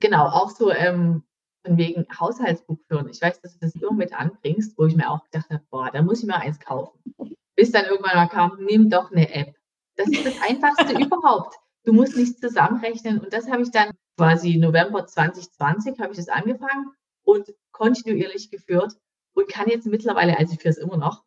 [0.00, 1.22] genau, auch so ähm,
[1.64, 3.08] von wegen Haushaltsbuch führen.
[3.08, 5.90] Ich weiß, dass du das immer mit anbringst, wo ich mir auch gedacht habe, boah,
[5.90, 6.98] da muss ich mir eins kaufen.
[7.56, 9.54] Bis dann irgendwann mal kam, nimm doch eine App.
[9.96, 11.56] Das ist das Einfachste überhaupt.
[11.84, 13.18] Du musst nichts zusammenrechnen.
[13.18, 16.92] Und das habe ich dann quasi November 2020 habe ich das angefangen
[17.22, 18.94] und kontinuierlich geführt
[19.34, 21.24] und kann jetzt mittlerweile, also ich führe es immer noch,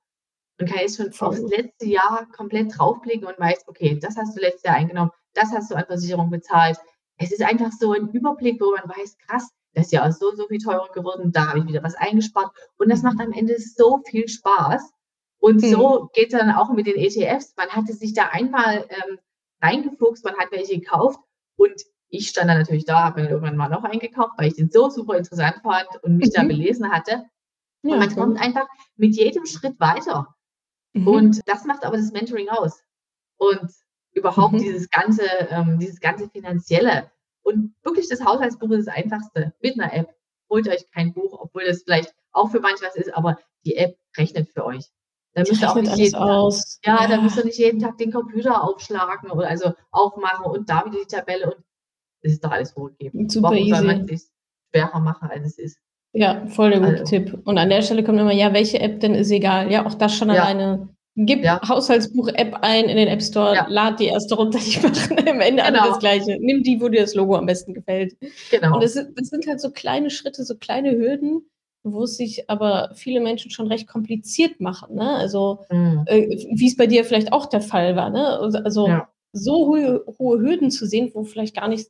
[0.59, 4.41] und kann jetzt schon aufs letzte Jahr komplett draufblicken und weiß, okay, das hast du
[4.41, 6.77] letztes Jahr eingenommen, das hast du an Versicherung bezahlt.
[7.17, 10.47] Es ist einfach so ein Überblick, wo man weiß, krass, das Jahr ist so, so
[10.47, 12.51] viel teurer geworden, da habe ich wieder was eingespart.
[12.77, 14.91] Und das macht am Ende so viel Spaß.
[15.39, 15.71] Und mhm.
[15.71, 17.53] so geht es dann auch mit den ETFs.
[17.57, 19.17] Man hatte sich da einmal ähm,
[19.61, 21.19] reingefuchst, man hat welche gekauft
[21.55, 24.69] und ich stand dann natürlich da, habe mir irgendwann mal noch eingekauft, weil ich den
[24.69, 26.33] so super interessant fand und mich mhm.
[26.33, 27.23] da belesen hatte.
[27.83, 30.35] Ja, und man kommt einfach mit jedem Schritt weiter.
[30.93, 31.07] Mhm.
[31.07, 32.83] Und das macht aber das Mentoring aus.
[33.37, 33.71] Und
[34.11, 34.59] überhaupt mhm.
[34.59, 37.09] dieses ganze, ähm, dieses ganze finanzielle.
[37.43, 39.53] Und wirklich das Haushaltsbuch ist das einfachste.
[39.61, 40.15] Mit einer App.
[40.49, 43.97] Holt euch kein Buch, obwohl das vielleicht auch für manche was ist, aber die App
[44.17, 44.85] rechnet für euch.
[45.33, 46.11] Da müsst ihr auch nicht jeden.
[46.11, 46.53] Tag,
[46.85, 50.69] ja, ja, da müsst ihr nicht jeden Tag den Computer aufschlagen oder also aufmachen und
[50.69, 51.63] da wieder die Tabelle und
[52.21, 53.29] es ist doch alles vorgegeben.
[53.29, 53.75] Super Warum easy.
[53.75, 54.31] soll man es
[54.69, 55.79] schwerer machen, als es ist?
[56.13, 57.05] Ja, voll der gute also.
[57.05, 57.41] Tipp.
[57.45, 59.71] Und an der Stelle kommt immer, ja, welche App denn ist egal.
[59.71, 60.43] Ja, auch das schon ja.
[60.43, 60.90] alleine.
[61.15, 61.59] Gib ja.
[61.67, 63.67] Haushaltsbuch-App ein in den App Store, ja.
[63.67, 65.79] lad die erste runter, die machen am Ende genau.
[65.79, 66.37] alle das Gleiche.
[66.39, 68.15] Nimm die, wo dir das Logo am besten gefällt.
[68.49, 68.75] Genau.
[68.75, 71.41] Und das, das sind halt so kleine Schritte, so kleine Hürden,
[71.83, 74.95] wo es sich aber viele Menschen schon recht kompliziert machen.
[74.95, 75.09] Ne?
[75.09, 76.03] Also, mhm.
[76.05, 78.09] äh, wie es bei dir vielleicht auch der Fall war.
[78.09, 78.25] Ne?
[78.39, 79.09] Also, also ja.
[79.33, 81.89] so hohe, hohe Hürden zu sehen, wo vielleicht gar nicht,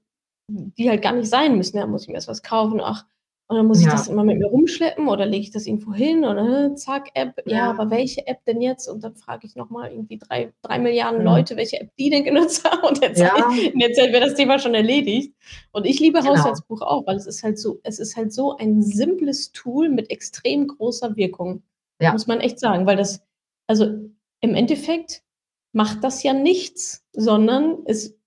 [0.50, 1.78] die halt gar nicht sein müssen.
[1.78, 2.82] Da ja, muss ich mir erst was kaufen.
[2.82, 3.06] Ach,
[3.52, 3.90] Und dann muss ja.
[3.90, 7.34] ich das immer mit mir rumschleppen oder lege ich das irgendwo hin oder zack, App,
[7.46, 8.88] ja, ja aber welche App denn jetzt?
[8.88, 11.36] Und dann frage ich nochmal irgendwie drei, drei Milliarden ja.
[11.36, 12.88] Leute, welche App die denn genutzt haben.
[12.88, 13.36] Und jetzt, ja.
[13.76, 15.36] jetzt wäre das Thema schon erledigt.
[15.74, 16.32] Und ich liebe genau.
[16.32, 20.10] Haushaltsbuch auch, weil es ist halt so, es ist halt so ein simples Tool mit
[20.12, 21.62] extrem großer Wirkung.
[22.00, 23.22] Muss man echt sagen, weil das,
[23.68, 23.86] also
[24.40, 25.24] im Endeffekt
[25.74, 28.18] macht das ja nichts, sondern es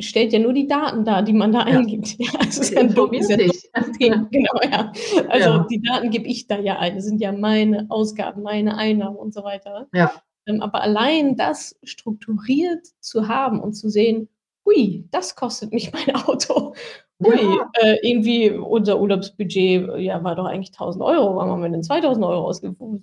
[0.00, 1.78] stellt ja nur die Daten dar, die man da ja.
[1.78, 2.16] eingibt.
[2.18, 3.70] Ja, also es informiert dich.
[3.98, 4.92] Genau, ja.
[5.28, 5.66] Also ja.
[5.70, 6.96] die Daten gebe ich da ja ein.
[6.96, 9.88] Das sind ja meine Ausgaben, meine Einnahmen und so weiter.
[9.92, 10.12] Ja.
[10.46, 14.28] Ähm, aber allein das strukturiert zu haben und zu sehen,
[14.64, 16.74] hui, das kostet mich mein Auto.
[17.22, 17.70] Hui, ja.
[17.74, 21.36] äh, irgendwie unser Urlaubsbudget, ja, war doch eigentlich 1000 Euro.
[21.36, 23.02] Warum haben wir denn 2000 Euro ausgegeben?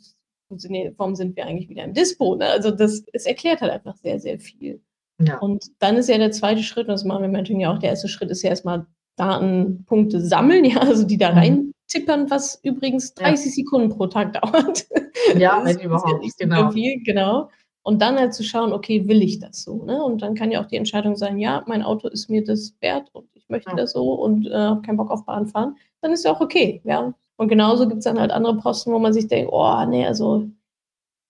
[0.98, 2.36] Warum sind wir eigentlich wieder im Dispo?
[2.36, 2.46] Ne?
[2.48, 4.82] Also das, es erklärt halt einfach sehr, sehr viel.
[5.20, 5.38] Ja.
[5.40, 7.92] Und dann ist ja der zweite Schritt, und das machen wir Mentoring ja auch, der
[7.92, 8.86] erste Schritt ist ja erstmal
[9.18, 11.38] Datenpunkte sammeln, ja, also die da mhm.
[11.38, 13.52] reintippern, was übrigens 30 ja.
[13.52, 14.86] Sekunden pro Tag dauert.
[15.38, 16.72] Ja, wenn überhaupt, ja genau.
[16.72, 17.50] Viel, genau.
[17.84, 19.86] Und dann halt zu schauen, okay, will ich das so?
[19.86, 20.04] Ne?
[20.04, 23.10] Und dann kann ja auch die Entscheidung sein, ja, mein Auto ist mir das wert
[23.14, 23.76] und ich möchte ja.
[23.76, 25.78] das so und äh, habe keinen Bock auf Bahn fahren.
[26.02, 27.14] Dann ist ja auch okay, ja.
[27.38, 30.50] Und genauso gibt es dann halt andere Posten, wo man sich denkt, oh, nee, also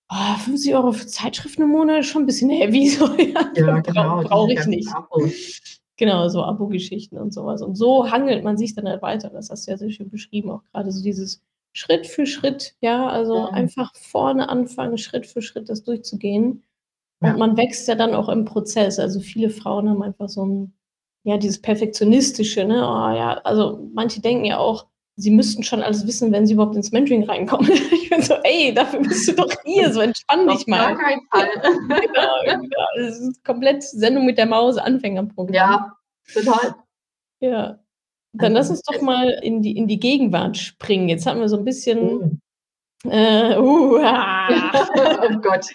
[0.10, 2.90] oh, ah, 50 Euro für Zeitschriften im Monat ist schon ein bisschen heavy.
[2.98, 4.22] So, ja, ja genau.
[4.24, 4.94] Brauche ich nicht.
[4.94, 5.62] Abos.
[5.98, 7.62] Genau, so Abo-Geschichten und sowas.
[7.62, 9.30] Und so hangelt man sich dann halt weiter.
[9.30, 11.42] Das hast du ja sehr schön beschrieben, auch gerade so dieses
[11.72, 13.50] Schritt für Schritt, ja, also ja.
[13.50, 16.64] einfach vorne anfangen, Schritt für Schritt das durchzugehen.
[17.20, 17.38] Und ja.
[17.38, 19.00] man wächst ja dann auch im Prozess.
[19.00, 20.74] Also viele Frauen haben einfach so ein,
[21.24, 22.78] ja, dieses Perfektionistische, ne?
[22.78, 26.76] Oh, ja, also manche denken ja auch, sie müssten schon alles wissen, wenn sie überhaupt
[26.76, 27.72] ins Mentoring reinkommen.
[27.92, 30.96] Ich bin so, ey, dafür bist du doch hier, so entspann dich mal.
[30.96, 31.50] Gar keinen Fall.
[31.64, 32.86] genau, genau.
[32.98, 35.56] Das ist komplett Sendung mit der Maus, Anfängerprogramm.
[35.56, 35.98] Ja,
[36.32, 36.76] total.
[37.40, 37.80] Ja.
[38.34, 41.10] Dann lass uns doch mal in die, in die Gegenwart springen.
[41.10, 42.42] Jetzt haben wir so ein bisschen.
[43.06, 43.10] Oh.
[43.10, 44.50] Äh, uh, ah.
[45.30, 45.66] oh Gott.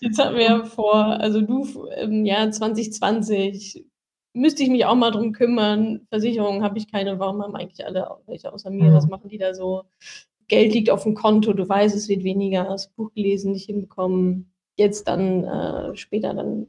[0.00, 3.84] Jetzt hatten wir vor, also du im Jahr 2020
[4.32, 6.06] müsste ich mich auch mal drum kümmern.
[6.08, 7.18] Versicherungen habe ich keine.
[7.18, 8.92] Warum haben eigentlich alle welche außer mir?
[8.92, 9.84] Was machen die da so?
[10.48, 14.52] Geld liegt auf dem Konto, du weißt, es wird weniger, hast Buch gelesen, nicht hinbekommen.
[14.76, 16.66] Jetzt dann äh, später dann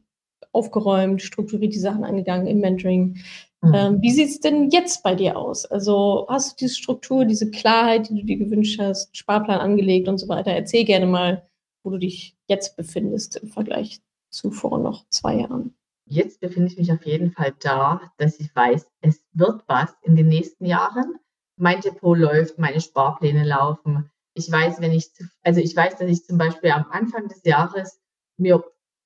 [0.52, 3.18] aufgeräumt, strukturiert die Sachen angegangen im Mentoring.
[3.62, 3.74] Mhm.
[3.74, 5.66] Ähm, wie sieht es denn jetzt bei dir aus?
[5.66, 10.18] Also hast du diese Struktur, diese Klarheit, die du dir gewünscht hast, Sparplan angelegt und
[10.18, 10.52] so weiter?
[10.52, 11.48] Erzähl gerne mal,
[11.84, 14.00] wo du dich jetzt befindest im Vergleich
[14.30, 15.76] zu vor noch zwei Jahren.
[16.06, 20.16] Jetzt befinde ich mich auf jeden Fall da, dass ich weiß, es wird was in
[20.16, 21.16] den nächsten Jahren.
[21.56, 24.12] Mein Depot läuft, meine Sparpläne laufen.
[24.34, 25.12] Ich weiß, wenn ich,
[25.44, 28.02] also ich weiß, dass ich zum Beispiel am Anfang des Jahres
[28.38, 28.64] mir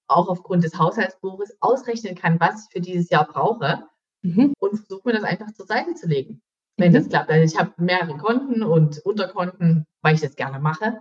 [0.07, 3.83] auch aufgrund des Haushaltsbuches ausrechnen kann, was ich für dieses Jahr brauche
[4.21, 4.53] mhm.
[4.60, 6.41] und versuche mir das einfach zur Seite zu legen,
[6.77, 6.95] wenn mhm.
[6.95, 7.29] das klappt.
[7.29, 10.99] Also ich habe mehrere Konten und Unterkonten, weil ich das gerne mache.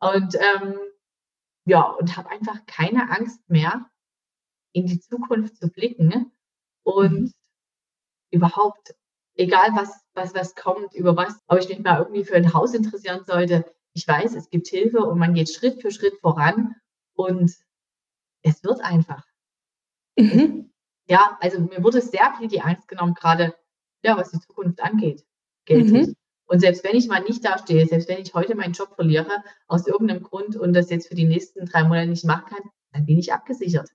[0.00, 0.78] Und ähm,
[1.66, 3.90] ja, und habe einfach keine Angst mehr,
[4.78, 6.32] in die Zukunft zu blicken
[6.82, 7.32] und mhm.
[8.30, 8.94] überhaupt,
[9.34, 12.74] egal was, was, was kommt, über was, ob ich mich mal irgendwie für ein Haus
[12.74, 13.64] interessieren sollte,
[13.94, 16.76] ich weiß, es gibt Hilfe und man geht Schritt für Schritt voran
[17.14, 17.52] und
[18.42, 19.24] es wird einfach.
[20.18, 20.70] Mhm.
[21.08, 23.54] Ja, also mir wurde sehr viel die Angst genommen, gerade
[24.04, 25.24] ja, was die Zukunft angeht.
[25.68, 26.14] Mhm.
[26.46, 29.86] Und selbst wenn ich mal nicht dastehe, selbst wenn ich heute meinen Job verliere, aus
[29.86, 33.18] irgendeinem Grund und das jetzt für die nächsten drei Monate nicht machen kann, dann bin
[33.18, 33.90] ich abgesichert.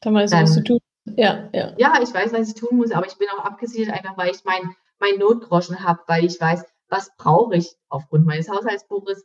[0.00, 0.82] Dann weißt du, was du tust.
[1.16, 1.72] Ja, ja.
[1.76, 4.44] ja, ich weiß, was ich tun muss, aber ich bin auch abgesichert, einfach weil ich
[4.44, 9.24] mein, mein Notgroschen habe, weil ich weiß, was brauche ich aufgrund meines Haushaltsbuches,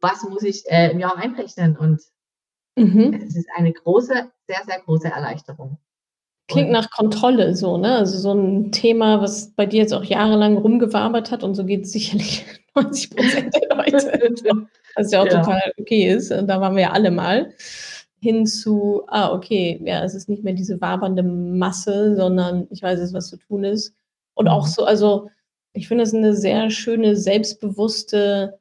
[0.00, 1.76] was muss ich äh, im Jahr einrechnen.
[1.76, 2.00] Und
[2.76, 3.14] mhm.
[3.14, 5.78] es ist eine große, sehr, sehr große Erleichterung.
[6.46, 7.96] Klingt nach Kontrolle so, ne?
[7.96, 11.84] Also so ein Thema, was bei dir jetzt auch jahrelang rumgewabert hat und so geht
[11.84, 14.68] es sicherlich 90 Prozent der Leute.
[14.96, 15.40] was ja auch ja.
[15.40, 16.30] total okay ist.
[16.30, 17.52] Da waren wir ja alle mal
[18.24, 22.98] hin zu, ah, okay, ja, es ist nicht mehr diese wabernde Masse, sondern ich weiß
[22.98, 23.94] jetzt, was zu tun ist.
[24.32, 24.70] Und auch mhm.
[24.70, 25.28] so, also
[25.74, 28.58] ich finde es eine sehr schöne, selbstbewusste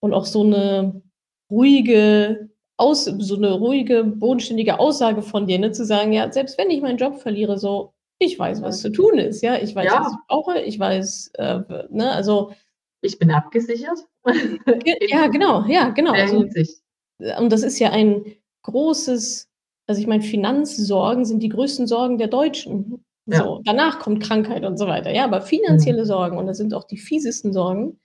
[0.00, 1.00] und auch so eine
[1.48, 6.70] ruhige, aus, so eine ruhige, bodenständige Aussage von dir, ne, zu sagen, ja, selbst wenn
[6.70, 10.00] ich meinen Job verliere, so, ich weiß, was zu tun ist, ja, ich weiß, ja.
[10.00, 12.52] was ich brauche, ich weiß, äh, ne, also.
[13.00, 13.98] Ich bin abgesichert.
[15.08, 16.12] ja, genau, ja, genau.
[16.12, 16.48] Also,
[17.38, 18.24] und das ist ja ein,
[18.64, 19.48] großes,
[19.86, 23.04] also ich meine, Finanzsorgen sind die größten Sorgen der Deutschen.
[23.26, 23.44] Ja.
[23.44, 25.10] So, danach kommt Krankheit und so weiter.
[25.10, 26.06] Ja, aber finanzielle mhm.
[26.06, 27.98] Sorgen, und das sind auch die fiesesten Sorgen,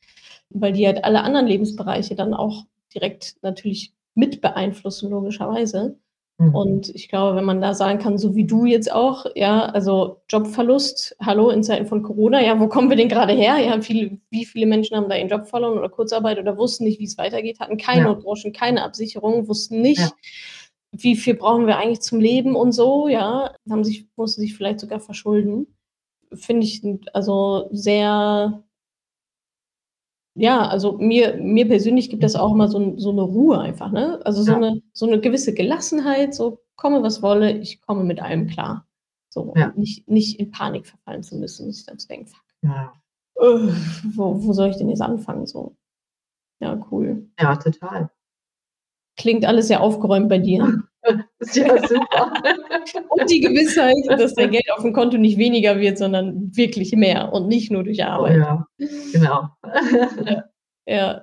[0.50, 5.98] weil die halt alle anderen Lebensbereiche dann auch direkt natürlich mit beeinflussen, logischerweise.
[6.40, 6.56] Mhm.
[6.56, 10.22] Und ich glaube, wenn man da sagen kann, so wie du jetzt auch, ja, also
[10.30, 13.58] Jobverlust, hallo, in Zeiten von Corona, ja, wo kommen wir denn gerade her?
[13.58, 17.00] Ja, viele, wie viele Menschen haben da ihren Job verloren oder Kurzarbeit oder wussten nicht,
[17.00, 18.08] wie es weitergeht, hatten keine ja.
[18.08, 20.12] Notgroschen, keine Absicherung, wussten nicht, ja.
[20.94, 24.80] wie viel brauchen wir eigentlich zum Leben und so, ja, haben sich, mussten sich vielleicht
[24.80, 25.68] sogar verschulden.
[26.32, 28.64] Finde ich also sehr
[30.36, 34.20] ja, also mir, mir persönlich gibt das auch immer so, so eine Ruhe einfach, ne?
[34.26, 34.58] Also so, ja.
[34.58, 38.88] eine, so eine gewisse Gelassenheit, so komme was wolle, ich komme mit allem klar.
[39.30, 39.74] So, ja.
[39.76, 42.94] nicht, nicht in Panik verfallen zu müssen, sich dann zu denken, fuck, ja.
[43.40, 43.72] uh,
[44.16, 45.46] wo, wo soll ich denn jetzt anfangen?
[45.46, 45.76] So.
[46.60, 47.30] Ja, cool.
[47.40, 48.10] Ja, total.
[49.20, 50.82] Klingt alles sehr aufgeräumt bei dir.
[51.54, 52.34] Ja super.
[53.08, 57.32] und die Gewissheit, dass dein Geld auf dem Konto nicht weniger wird, sondern wirklich mehr
[57.32, 58.36] und nicht nur durch Arbeit.
[58.36, 58.68] Oh ja,
[59.14, 59.48] genau.
[60.26, 60.44] ja,
[60.86, 61.22] ja.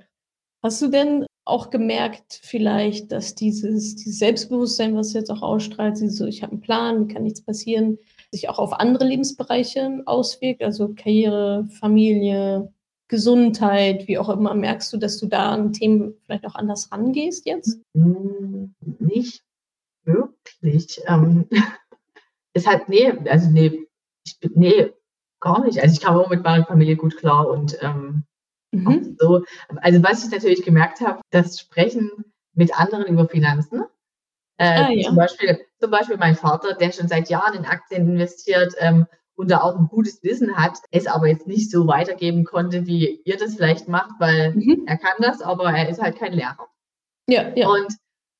[0.62, 6.26] Hast du denn auch gemerkt, vielleicht, dass dieses, dieses Selbstbewusstsein, was jetzt auch ausstrahlt, so,
[6.26, 7.98] ich habe einen Plan, mir kann nichts passieren,
[8.32, 12.72] sich auch auf andere Lebensbereiche auswirkt, also Karriere, Familie,
[13.09, 17.47] Gesundheit, wie auch immer, merkst du, dass du da an Themen vielleicht auch anders rangehst
[17.47, 17.81] jetzt?
[17.95, 19.42] Hm, nicht
[20.05, 21.01] wirklich.
[21.07, 21.49] Ähm,
[22.53, 23.87] es hat, nee, also nee,
[24.25, 24.92] ich, nee,
[25.40, 25.81] gar nicht.
[25.81, 28.25] Also ich kam auch mit meiner Familie gut klar und ähm,
[28.73, 29.16] mhm.
[29.19, 29.45] so.
[29.77, 32.11] Also was ich natürlich gemerkt habe, das Sprechen
[32.55, 33.85] mit anderen über Finanzen.
[34.59, 35.09] Äh, ah, ja.
[35.09, 39.51] zum, Beispiel, zum Beispiel mein Vater, der schon seit Jahren in Aktien investiert ähm, und
[39.51, 43.37] da auch ein gutes Wissen hat, es aber jetzt nicht so weitergeben konnte, wie ihr
[43.37, 44.85] das vielleicht macht, weil mhm.
[44.87, 46.68] er kann das, aber er ist halt kein Lehrer.
[47.29, 47.68] Ja, ja.
[47.68, 47.94] Und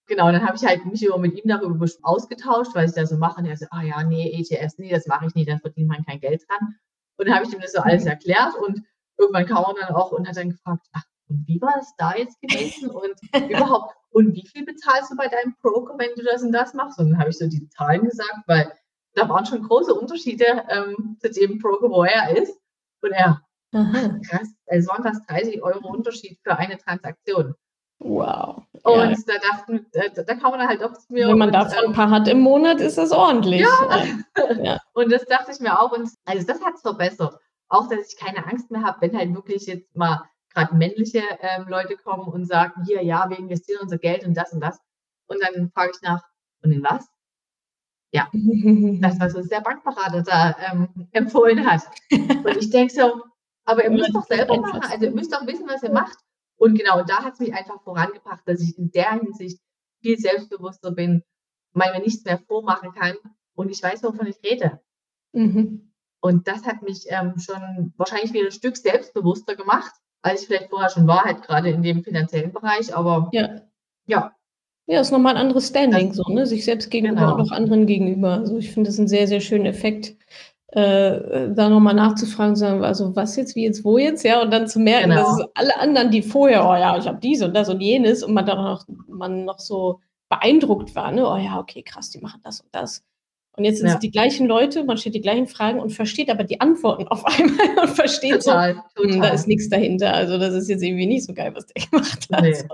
[0.07, 3.19] genau, dann habe ich halt mich immer mit ihm darüber ausgetauscht, weil ich da so
[3.19, 3.41] mache.
[3.41, 6.05] Und er so, ah ja, nee, ETFs, nee, das mache ich nicht, da verdient man
[6.05, 6.77] kein Geld dran.
[7.19, 8.11] Und dann habe ich ihm das so alles mhm.
[8.11, 8.83] erklärt und
[9.19, 12.15] irgendwann kam er dann auch und hat dann gefragt, ach, und wie war es da
[12.15, 12.91] jetzt gewesen?
[12.91, 13.15] Und
[13.51, 16.99] überhaupt, und wie viel bezahlst du bei deinem Broker, wenn du das und das machst?
[16.99, 18.73] Und dann habe ich so die Zahlen gesagt, weil
[19.17, 22.59] da waren schon große Unterschiede ähm, zu dem Broker, wo er ist.
[23.03, 23.41] Und er,
[23.73, 24.21] Aha.
[24.29, 27.55] krass, es waren fast 30 Euro Unterschied für eine Transaktion.
[27.99, 28.63] Wow.
[28.83, 29.17] Und ja.
[29.27, 31.29] da dachten, da, da kann man halt auch zu mir.
[31.29, 33.63] Wenn man und, davon ein paar hat im Monat, ist das ordentlich.
[33.63, 34.05] Ja.
[34.63, 34.81] ja.
[34.93, 35.93] Und das dachte ich mir auch.
[35.93, 37.39] Und also das hat es verbessert.
[37.69, 41.67] Auch, dass ich keine Angst mehr habe, wenn halt wirklich jetzt mal gerade männliche ähm,
[41.69, 44.79] Leute kommen und sagen, hier, ja, wir investieren unser Geld und das und das.
[45.27, 46.23] Und dann frage ich nach,
[46.63, 47.07] und in was?
[48.13, 51.83] Ja, das, was uns der Bankberater da ähm, empfohlen hat.
[52.11, 53.23] Und ich denke so,
[53.65, 56.17] aber ihr müsst doch selber machen, also ihr müsst doch wissen, was ihr macht.
[56.57, 59.61] Und genau, da hat es mich einfach vorangebracht, dass ich in der Hinsicht
[60.01, 61.23] viel selbstbewusster bin,
[61.73, 63.17] weil mir nichts mehr vormachen kann
[63.55, 64.81] und ich weiß, wovon ich rede.
[65.33, 65.93] Mhm.
[66.21, 69.93] Und das hat mich ähm, schon wahrscheinlich wieder ein Stück selbstbewusster gemacht,
[70.23, 72.95] als ich vielleicht vorher schon war, halt gerade in dem finanziellen Bereich.
[72.95, 73.63] Aber ja,
[74.07, 74.36] ja.
[74.87, 76.47] Ja, ist nochmal ein anderes Standing, das, so, ne?
[76.47, 77.35] Sich selbst gegenüber genau.
[77.35, 78.35] und auch anderen gegenüber.
[78.35, 80.15] Also ich finde das einen sehr, sehr schönen Effekt,
[80.69, 84.43] äh, da nochmal nachzufragen und zu sagen, also was jetzt, wie jetzt, wo jetzt, ja,
[84.43, 85.39] und dann zu merken, genau.
[85.39, 88.35] dass alle anderen, die vorher, oh ja, ich habe dies und das und jenes, und
[88.35, 92.41] man dann noch, man noch so beeindruckt war, ne, oh ja, okay, krass, die machen
[92.45, 93.03] das und das.
[93.57, 93.95] Und jetzt sind ja.
[93.95, 97.25] es die gleichen Leute, man stellt die gleichen Fragen und versteht aber die Antworten auf
[97.25, 99.15] einmal und versteht total, so, total.
[99.15, 100.13] Hm, da ist nichts dahinter.
[100.13, 102.43] Also das ist jetzt irgendwie nicht so geil, was der gemacht hat.
[102.43, 102.55] Nee.
[102.55, 102.67] So.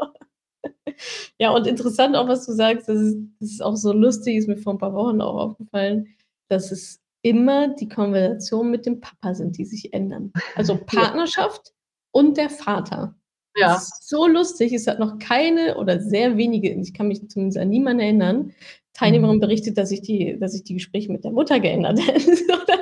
[1.38, 4.48] Ja, und interessant auch, was du sagst, das ist, das ist auch so lustig, ist
[4.48, 6.09] mir vor ein paar Wochen auch aufgefallen,
[6.48, 10.33] dass es immer die Konversation mit dem Papa sind, die sich ändern.
[10.55, 11.72] Also Partnerschaft ja.
[12.12, 13.14] und der Vater.
[13.56, 13.80] Ja.
[14.00, 14.72] So lustig.
[14.72, 18.52] Es hat noch keine oder sehr wenige, ich kann mich zumindest an niemanden erinnern,
[18.94, 19.40] Teilnehmerin mhm.
[19.40, 22.36] berichtet, dass sich die, dass sich die Gespräche mit der Mutter geändert hätten.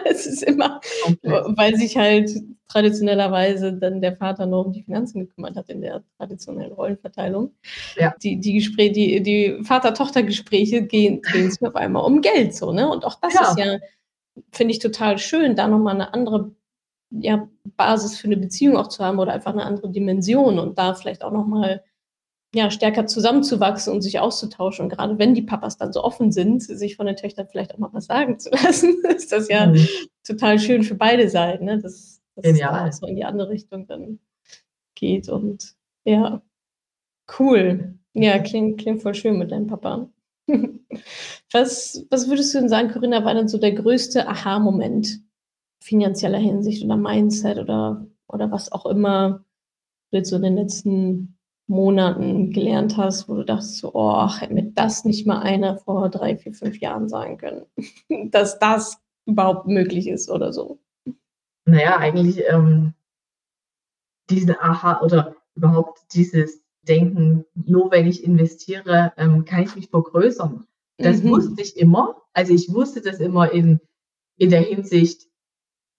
[0.05, 1.43] es ist immer, okay.
[1.57, 2.31] weil sich halt
[2.69, 7.53] traditionellerweise dann der Vater noch um die Finanzen gekümmert hat in der traditionellen Rollenverteilung.
[7.97, 8.15] Ja.
[8.23, 12.89] Die, die Gespräche, die, die Vater-Tochter-Gespräche gehen, gehen es auf einmal um Geld so, ne?
[12.89, 13.51] Und auch das ja.
[13.51, 13.79] ist ja
[14.53, 16.53] finde ich total schön, da nochmal eine andere
[17.11, 20.95] ja, Basis für eine Beziehung auch zu haben oder einfach eine andere Dimension und da
[20.95, 21.83] vielleicht auch nochmal
[22.55, 24.85] ja, stärker zusammenzuwachsen und sich auszutauschen.
[24.85, 27.79] Und gerade wenn die Papas dann so offen sind, sich von den Töchtern vielleicht auch
[27.79, 29.87] mal was sagen zu lassen, ist das ja mhm.
[30.25, 31.79] total schön für beide Seiten, ne?
[31.79, 34.19] dass, dass es da so in die andere Richtung dann
[34.95, 35.29] geht.
[35.29, 36.43] Und ja,
[37.39, 37.95] cool.
[38.15, 40.11] Ja, klingt, klingt voll schön mit deinem Papa.
[41.53, 45.21] Was, was würdest du denn sagen, Corinna, war denn so der größte Aha-Moment
[45.81, 49.45] finanzieller Hinsicht oder Mindset oder, oder was auch immer
[50.11, 54.53] du jetzt so in den letzten Monaten gelernt hast, wo du dachtest, so, oh, hätte
[54.53, 57.67] mir das nicht mal einer vor drei, vier, fünf Jahren sagen können,
[58.31, 60.81] dass das überhaupt möglich ist oder so?
[61.65, 62.95] Naja, eigentlich ähm,
[64.31, 70.67] diesen Aha oder überhaupt dieses denken, nur wenn ich investiere, ähm, kann ich mich vergrößern.
[70.97, 71.31] Das mhm.
[71.31, 72.17] wusste ich immer.
[72.33, 73.81] Also ich wusste das immer in,
[74.37, 75.29] in der Hinsicht,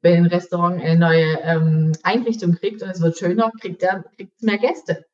[0.02, 4.42] wenn ein Restaurant eine neue ähm, Einrichtung kriegt und es wird schöner, kriegt er kriegt
[4.42, 5.06] mehr Gäste.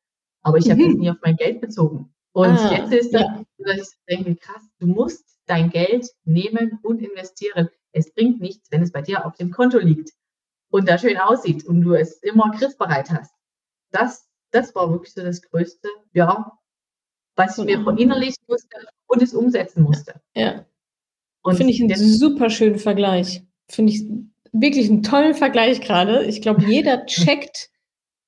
[0.42, 1.00] Aber ich habe das mhm.
[1.00, 2.12] nie auf mein Geld bezogen.
[2.32, 3.44] Und ah, jetzt ist das, ja.
[3.58, 7.68] dass ich denke, krass, du musst dein Geld nehmen und investieren.
[7.92, 10.10] Es bringt nichts, wenn es bei dir auf dem Konto liegt
[10.70, 13.34] und da schön aussieht und du es immer griffbereit hast.
[13.90, 16.52] Das, das war wirklich so das Größte, ja,
[17.34, 20.20] was ich mir verinnerlichen musste und es umsetzen musste.
[20.34, 20.66] Ja.
[21.42, 23.42] Und Finde ich einen super schönen Vergleich.
[23.68, 24.04] Finde ich
[24.52, 26.24] wirklich einen tollen Vergleich gerade.
[26.24, 27.70] Ich glaube, jeder checkt,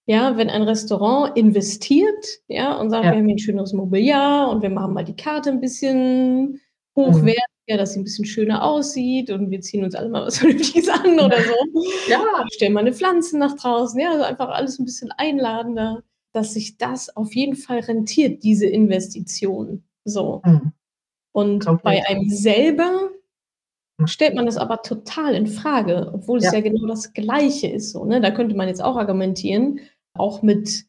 [0.06, 3.12] ja, wenn ein Restaurant investiert, ja, und sagt, ja.
[3.12, 6.60] wir haben hier ein schöneres Mobiliar und wir machen mal die Karte ein bisschen
[6.96, 7.36] hochwertiger,
[7.68, 7.76] mhm.
[7.76, 11.18] dass sie ein bisschen schöner aussieht und wir ziehen uns alle mal was Vernünftiges an
[11.18, 11.82] oder so.
[12.08, 12.24] Ja.
[12.52, 16.02] Stellen mal eine Pflanze nach draußen, ja, also einfach alles ein bisschen einladender,
[16.32, 19.84] dass sich das auf jeden Fall rentiert, diese Investition.
[20.04, 20.42] So.
[20.44, 20.72] Mhm.
[21.32, 21.80] Und okay.
[21.84, 23.10] bei einem selber
[24.06, 27.92] stellt man das aber total in Frage, obwohl es ja, ja genau das Gleiche ist.
[27.92, 28.20] So, ne?
[28.20, 29.80] Da könnte man jetzt auch argumentieren,
[30.14, 30.86] auch mit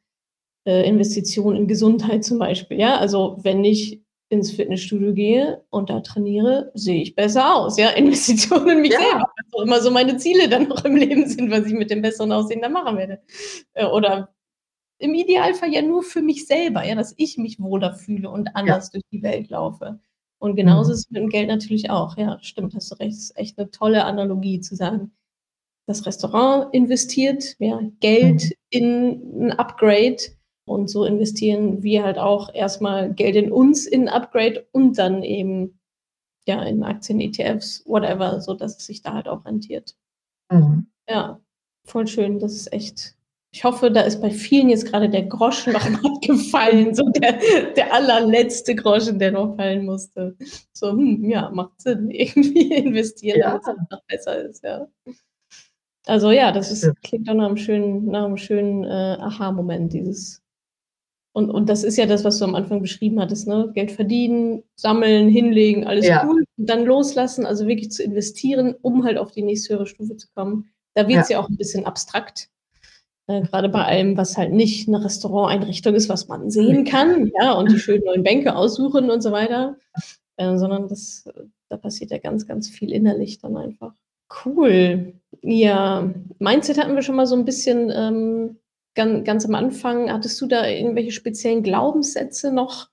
[0.65, 2.79] äh, Investitionen in Gesundheit zum Beispiel.
[2.79, 7.77] Ja, also wenn ich ins Fitnessstudio gehe und da trainiere, sehe ich besser aus.
[7.77, 8.99] Ja, Investitionen in mich ja.
[8.99, 9.31] selber.
[9.35, 12.01] Was auch immer so meine Ziele dann noch im Leben sind, was ich mit dem
[12.01, 13.21] besseren Aussehen dann machen werde.
[13.73, 14.33] Äh, oder
[14.99, 18.87] im Idealfall ja nur für mich selber, ja, dass ich mich wohler fühle und anders
[18.87, 18.91] ja.
[18.93, 19.99] durch die Welt laufe.
[20.41, 20.93] Und genauso mhm.
[20.93, 22.17] ist es mit dem Geld natürlich auch.
[22.17, 23.11] Ja, stimmt, hast du recht.
[23.11, 25.11] Das ist echt eine tolle Analogie zu sagen.
[25.87, 28.51] Das Restaurant investiert ja, Geld mhm.
[28.69, 30.17] in ein Upgrade
[30.65, 35.21] und so investieren wir halt auch erstmal Geld in uns in ein Upgrade und dann
[35.21, 35.79] eben
[36.47, 39.95] ja in Aktien, ETFs, whatever, so dass es sich da halt auch rentiert.
[40.51, 40.87] Mhm.
[41.07, 41.39] Ja,
[41.85, 42.39] voll schön.
[42.39, 43.15] Das ist echt
[43.53, 47.37] ich hoffe, da ist bei vielen jetzt gerade der Groschen noch mal gefallen, so der,
[47.75, 50.37] der allerletzte Groschen, der noch fallen musste.
[50.71, 53.59] So, hm, ja, macht Sinn, irgendwie investieren, ja.
[53.65, 54.87] damit es noch besser ist, ja.
[56.07, 60.41] Also ja, das ist, klingt doch nach einem schönen, nach einem schönen äh, Aha-Moment, dieses.
[61.33, 63.71] Und, und das ist ja das, was du am Anfang beschrieben hattest, ne?
[63.73, 66.25] Geld verdienen, sammeln, hinlegen, alles ja.
[66.25, 66.43] cool.
[66.57, 70.27] Und dann loslassen, also wirklich zu investieren, um halt auf die nächste höhere Stufe zu
[70.33, 70.71] kommen.
[70.93, 71.37] Da wird es ja.
[71.37, 72.49] ja auch ein bisschen abstrakt
[73.27, 77.53] äh, gerade bei allem, was halt nicht eine Restauranteinrichtung ist, was man sehen kann, ja,
[77.53, 79.77] und die schönen neuen Bänke aussuchen und so weiter,
[80.37, 81.29] äh, sondern das,
[81.69, 83.93] da passiert ja ganz, ganz viel innerlich dann einfach.
[84.45, 85.13] Cool.
[85.41, 88.57] Ja, Mindset hatten wir schon mal so ein bisschen ähm,
[88.95, 90.11] ganz, ganz am Anfang.
[90.11, 92.89] Hattest du da irgendwelche speziellen Glaubenssätze noch,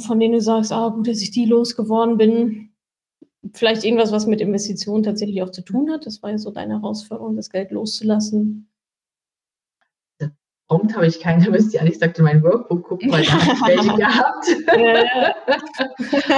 [0.00, 2.70] von denen du sagst, ah, gut, dass ich die losgeworden bin?
[3.54, 6.04] Vielleicht irgendwas, was mit Investitionen tatsächlich auch zu tun hat.
[6.06, 8.68] Das war ja so deine Herausforderung, das Geld loszulassen.
[10.70, 13.32] Prompt habe ich keinen, da müsste ich ehrlich gesagt in mein Workbook gucken, weil da
[13.32, 14.46] habe ich welche gehabt.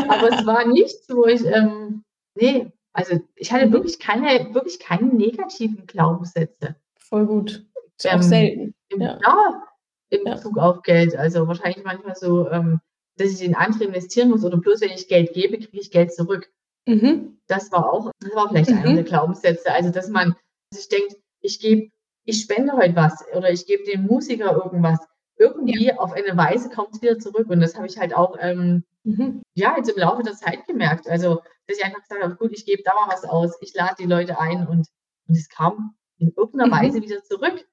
[0.08, 2.02] Aber es war nichts, wo ich, ähm,
[2.34, 3.74] nee, also ich hatte mhm.
[3.74, 6.76] wirklich keine, wirklich keine negativen Glaubenssätze.
[6.98, 7.66] Voll gut.
[7.98, 8.74] Ist ähm, auch selten.
[8.88, 9.18] Im, ja.
[9.22, 9.64] ja,
[10.08, 10.62] in Bezug ja.
[10.62, 11.14] auf Geld.
[11.14, 12.80] Also wahrscheinlich manchmal so, ähm,
[13.18, 16.10] dass ich in andere investieren muss oder bloß wenn ich Geld gebe, kriege ich Geld
[16.10, 16.50] zurück.
[16.88, 17.38] Mhm.
[17.48, 18.78] Das war auch, das war vielleicht mhm.
[18.78, 19.70] einer der Glaubenssätze.
[19.74, 20.34] Also dass man
[20.72, 21.90] sich denkt, ich gebe
[22.24, 24.98] ich spende heute was oder ich gebe dem Musiker irgendwas.
[25.36, 25.96] Irgendwie ja.
[25.96, 27.48] auf eine Weise kommt es wieder zurück.
[27.48, 29.42] Und das habe ich halt auch ähm, mhm.
[29.54, 31.08] ja, jetzt im Laufe der Zeit gemerkt.
[31.08, 33.96] Also, dass ich einfach gesagt habe, gut, ich gebe da mal was aus, ich lade
[33.98, 34.86] die Leute ein und,
[35.26, 36.80] und es kam in irgendeiner mhm.
[36.80, 37.66] Weise wieder zurück.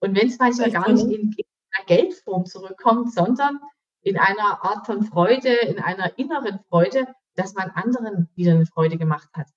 [0.00, 3.60] Und wenn es manchmal gar nicht in, in einer Geldform zurückkommt, sondern
[4.02, 8.96] in einer Art von Freude, in einer inneren Freude, dass man anderen wieder eine Freude
[8.96, 9.48] gemacht hat.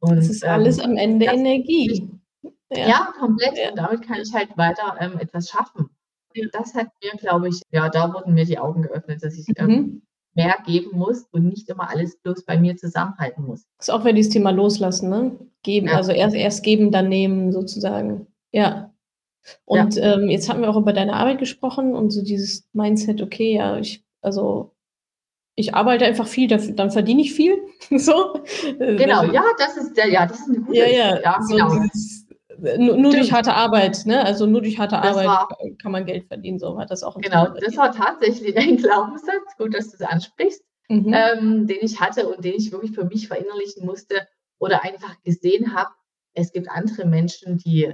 [0.00, 2.19] Und, das ist alles ähm, am Ende Energie.
[2.72, 3.56] Ja, ja komplett.
[3.56, 3.70] Ja.
[3.70, 5.90] Und damit kann ich halt weiter ähm, etwas schaffen.
[6.36, 9.46] Und das hat mir, glaube ich, ja, da wurden mir die Augen geöffnet, dass ich
[9.56, 9.72] ähm, mhm.
[9.72, 10.02] ähm,
[10.34, 13.64] mehr geben muss und nicht immer alles bloß bei mir zusammenhalten muss.
[13.78, 15.36] Das ist auch wieder dieses Thema Loslassen, ne?
[15.62, 15.96] Geben, ja.
[15.96, 18.26] also erst, erst geben, dann nehmen sozusagen.
[18.52, 18.92] Ja.
[19.64, 20.14] Und ja.
[20.14, 23.78] Ähm, jetzt haben wir auch über deine Arbeit gesprochen und so dieses Mindset, okay, ja,
[23.78, 24.74] ich, also
[25.56, 27.58] ich arbeite einfach viel, dann verdiene ich viel.
[27.90, 28.40] so.
[28.78, 31.82] Genau, ja, das ist der, ja, das ist eine gute, ja, ja, ja so genau.
[31.92, 32.19] Dieses,
[32.78, 34.24] nur, nur durch harte Arbeit, ne?
[34.24, 35.48] Also nur durch harte das Arbeit war,
[35.80, 37.18] kann man Geld verdienen, so hat das auch.
[37.20, 41.12] Genau, das war tatsächlich ein Glaubenssatz, gut, dass du es ansprichst, mhm.
[41.14, 44.26] ähm, den ich hatte und den ich wirklich für mich verinnerlichen musste
[44.58, 45.90] oder einfach gesehen habe.
[46.34, 47.92] Es gibt andere Menschen, die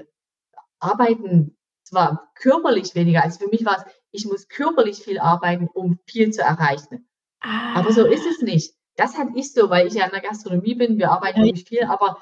[0.78, 5.99] arbeiten zwar körperlich weniger, als für mich war es, ich muss körperlich viel arbeiten, um
[6.07, 7.09] viel zu erreichen.
[7.40, 7.74] Ah.
[7.76, 8.74] Aber so ist es nicht.
[8.97, 10.99] Das hatte ich so, weil ich ja in der Gastronomie bin.
[10.99, 11.55] Wir arbeiten ja.
[11.55, 12.18] viel, aber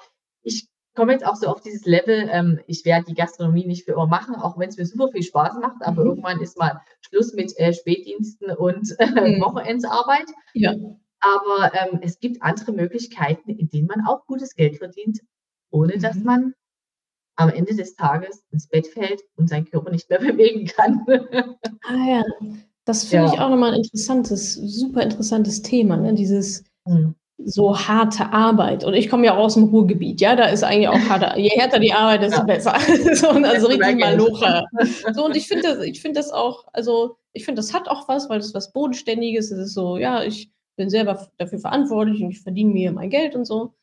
[0.94, 4.06] komme jetzt auch so auf dieses Level, ähm, ich werde die Gastronomie nicht für immer
[4.06, 6.10] machen, auch wenn es mir super viel Spaß macht, aber mhm.
[6.10, 9.40] irgendwann ist mal Schluss mit äh, Spätdiensten und äh, mhm.
[9.42, 10.26] Wochenendsarbeit.
[10.54, 10.74] Ja.
[11.20, 15.20] Aber ähm, es gibt andere Möglichkeiten, in denen man auch gutes Geld verdient,
[15.70, 16.24] ohne dass Mhm.
[16.24, 16.54] man
[17.36, 21.04] am Ende des Tages ins Bett fällt und seinen Körper nicht mehr bewegen kann.
[21.86, 22.24] Ah ja,
[22.86, 23.46] das finde ich Ja.
[23.46, 26.14] auch noch mal 'n interessantes super interessantes Thema, ne?
[26.14, 27.14] Dieses Mhm.
[27.46, 28.84] So harte Arbeit.
[28.84, 31.78] Und ich komme ja auch aus'm Ruhrgebiet, ja, da ist eigentlich auch harte je härter
[31.78, 32.44] die Arbeit, desto Ja.
[32.44, 32.74] besser.
[33.14, 33.98] So, und also richtig.
[34.00, 34.64] Malocher.
[35.12, 38.08] So, und ich finde das ich finde das auch also, ich finde, das hat auch
[38.08, 39.50] was, weil das was Bodenständiges.
[39.50, 43.34] Das ist so, ja, ich bin selber dafür verantwortlich und ich verdiene mir mein Geld
[43.36, 43.74] und so.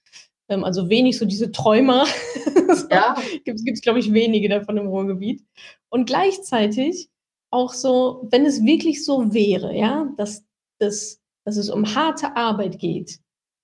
[0.50, 2.06] Ähm, also wenig so diese Träumer.
[2.74, 3.16] So, Ja.
[3.46, 5.44] gibt's gibt's, glaube ich, wenige davon im Ruhrgebiet.
[5.90, 7.10] Und gleichzeitig
[7.52, 10.46] auch so, wenn es wirklich so wäre, ja, dass
[10.80, 13.20] dass dass es um harte Arbeit geht,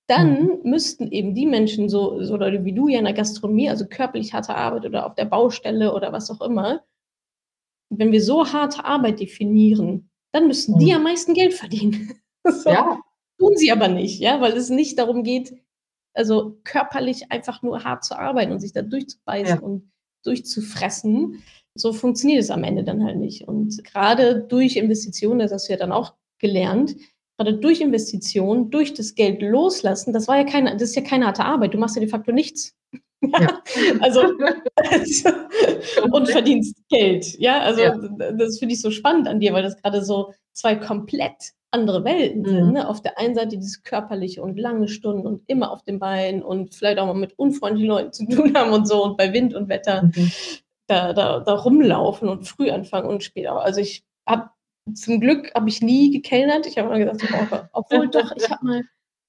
[0.08, 0.60] dann Mhm.
[0.64, 4.34] müssten eben die Menschen so so Leute wie du ja in der Gastronomie, also körperlich
[4.34, 6.84] harte Arbeit oder auf der Baustelle oder was auch immer
[7.90, 10.92] wenn wir so harte Arbeit definieren, dann müssten die Mhm.
[10.98, 12.12] am meisten Geld verdienen.
[12.46, 12.70] So.
[12.70, 13.00] Ja.
[13.40, 15.54] Tun sie aber nicht, ja, weil es nicht darum geht,
[16.14, 19.62] also körperlich einfach nur hart zu arbeiten und sich da durchzubeißen Ja.
[19.62, 19.92] und
[20.24, 21.44] durchzufressen.
[21.76, 23.48] So funktioniert es am Ende dann halt nicht.
[23.48, 26.96] Und grade durch Investitionen, das hast du ja dann auch gelernt,
[27.38, 31.28] grade durch Investitionen, durch das Geld loslassen, das war ja keine das ist ja keine
[31.28, 31.74] harte Arbeit.
[31.74, 32.76] Du machst ja de facto nichts.
[33.22, 33.60] Ja.
[34.02, 34.22] Also
[36.12, 37.60] und verdienst Geld, ja?
[37.62, 37.98] Also, Ja.
[38.34, 42.46] das finde ich so spannend an dir, weil das grade so 2 komplett andere Welten
[42.46, 42.74] sind, Mhm.
[42.74, 42.88] ne?
[42.90, 46.74] Auf der einen Seite dieses körperliche und lange Stunden und immer auf den Beinen und
[46.76, 49.68] vielleicht auch mal mit unfreundlichen Leuten zu tun haben und so und bei Wind und
[49.70, 50.32] Wetter Mhm.
[50.88, 54.50] da da da rumlaufen und früh anfangen und spät au also, ich habe
[54.96, 56.66] zum Glück habe ich nie gekellnert.
[56.68, 58.82] Ich habe immer gesagt, so: „Oh“ obwohl doch, ich habe mal,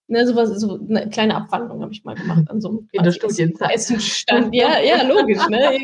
[0.09, 3.03] ne, so was so 'ne kleine Abwandlung habe ich mal gemacht an so 'nem In
[3.05, 3.75] der Studienzeit.
[3.75, 4.55] Essenstand.
[4.55, 5.79] Ja, ja, logisch, ne?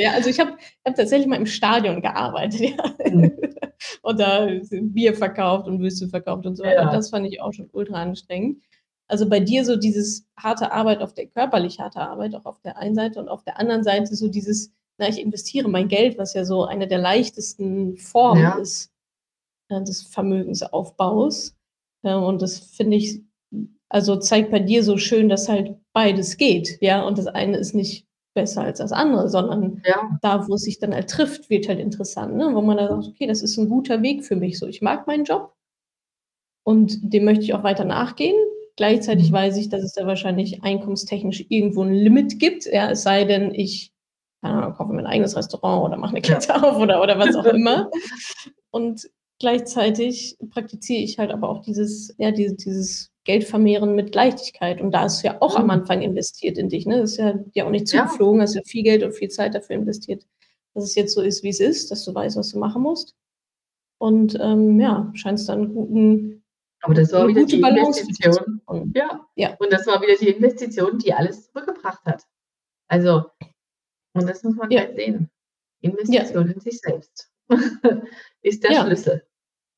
[0.00, 0.52] Ja, also, ich habe
[0.86, 2.94] habe tatsächlich mal im Stadion gearbeitet, ja.
[3.10, 3.32] Mhm.
[4.02, 6.84] Und da Bier verkauft und Würste verkauft und so weiter.
[6.84, 6.92] Ja.
[6.92, 8.62] Das fand ich auch schon ultra anstrengend.
[9.08, 12.78] Also, bei dir so dieses harte Arbeit auf der körperlich harte Arbeit auch auf der
[12.78, 16.34] einen Seite und auf der anderen Seite so dieses, na, ich investiere mein Geld, was
[16.34, 18.56] ja so eine der leichtesten Formen Ja.
[18.58, 18.89] ist,
[19.80, 21.56] des Vermögensaufbaus.
[22.02, 23.20] Äh, und das finde ich
[23.90, 27.04] also, zeigt bei dir so schön, dass halt beides geht, ja?
[27.06, 30.18] Und das eine ist nicht besser als das andere, sondern Ja.
[30.22, 32.50] da, wo es sich dann halt trifft, wird halt interessant, ne?
[32.54, 34.66] Wo man dann sagt: „Okay, das ist 'n guter Weg für mich so.
[34.68, 35.54] Ich mag meinen Job
[36.66, 38.34] und dem möchte ich auch weiter nachgehen.“
[38.76, 39.34] Gleichzeitig Mhm.
[39.34, 43.54] weiß ich, dass es da wahrscheinlich einkommenstechnisch irgendwo 'n Limit gibt, ja, es sei denn,
[43.54, 43.92] ich,
[44.42, 46.34] keine Ahnung, kaufe mir 'n eigenes Restaurant oder mache 'ne Ja.
[46.34, 47.90] Kette auf oder oder was auch immer.
[48.70, 49.10] Und
[49.40, 54.80] gleichzeitig praktiziere ich halt aber auch dieses ja, diese dieses Geldvermehren mit Leichtigkeit.
[54.80, 55.70] Und da du ja auch am Mhm.
[55.70, 57.00] Anfang investiert in dich, ne?
[57.00, 58.06] Das ist ja dir auch nicht Ja.
[58.06, 60.24] zugeflogen, hast ja viel Geld und viel Zeit dafür investiert,
[60.74, 63.14] dass es jetzt so ist, wie es ist, dass du weißt, was du machen musst.
[63.98, 66.44] Und, ähm, ja, scheinst da 'n guten
[66.82, 68.60] Aber das war wieder die Balance Investition.
[68.60, 68.92] bekommen.
[68.96, 69.26] Ja.
[69.36, 69.56] Ja.
[69.60, 72.24] Und das war wieder die Investition, die alles zurückgebracht hat.
[72.88, 73.24] Also
[74.14, 74.80] und das muss man Ja.
[74.82, 75.30] halt sehen.
[75.82, 75.90] Ja.
[75.90, 77.30] Investition in sich selbst
[78.42, 78.84] ist der Ja.
[78.86, 79.24] Schlüssel.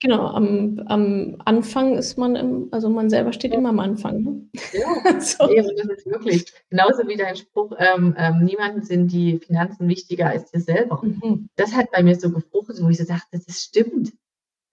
[0.02, 3.58] Genau, am am Anfang ist man im also, man selber steht Ja.
[3.58, 4.48] immer am Anfang, ne?
[4.72, 4.88] Ja,
[5.20, 5.48] So.
[5.48, 10.28] eben, das ist wirklich genauso wie dein Spruch, ähm, ähm: „Niemandem sind die Finanzen wichtiger
[10.28, 11.48] als dir selber.“ Mhm.
[11.56, 14.12] Das hat bei mir so gefruchtet, wo ich so dachte: „Das stimmt.“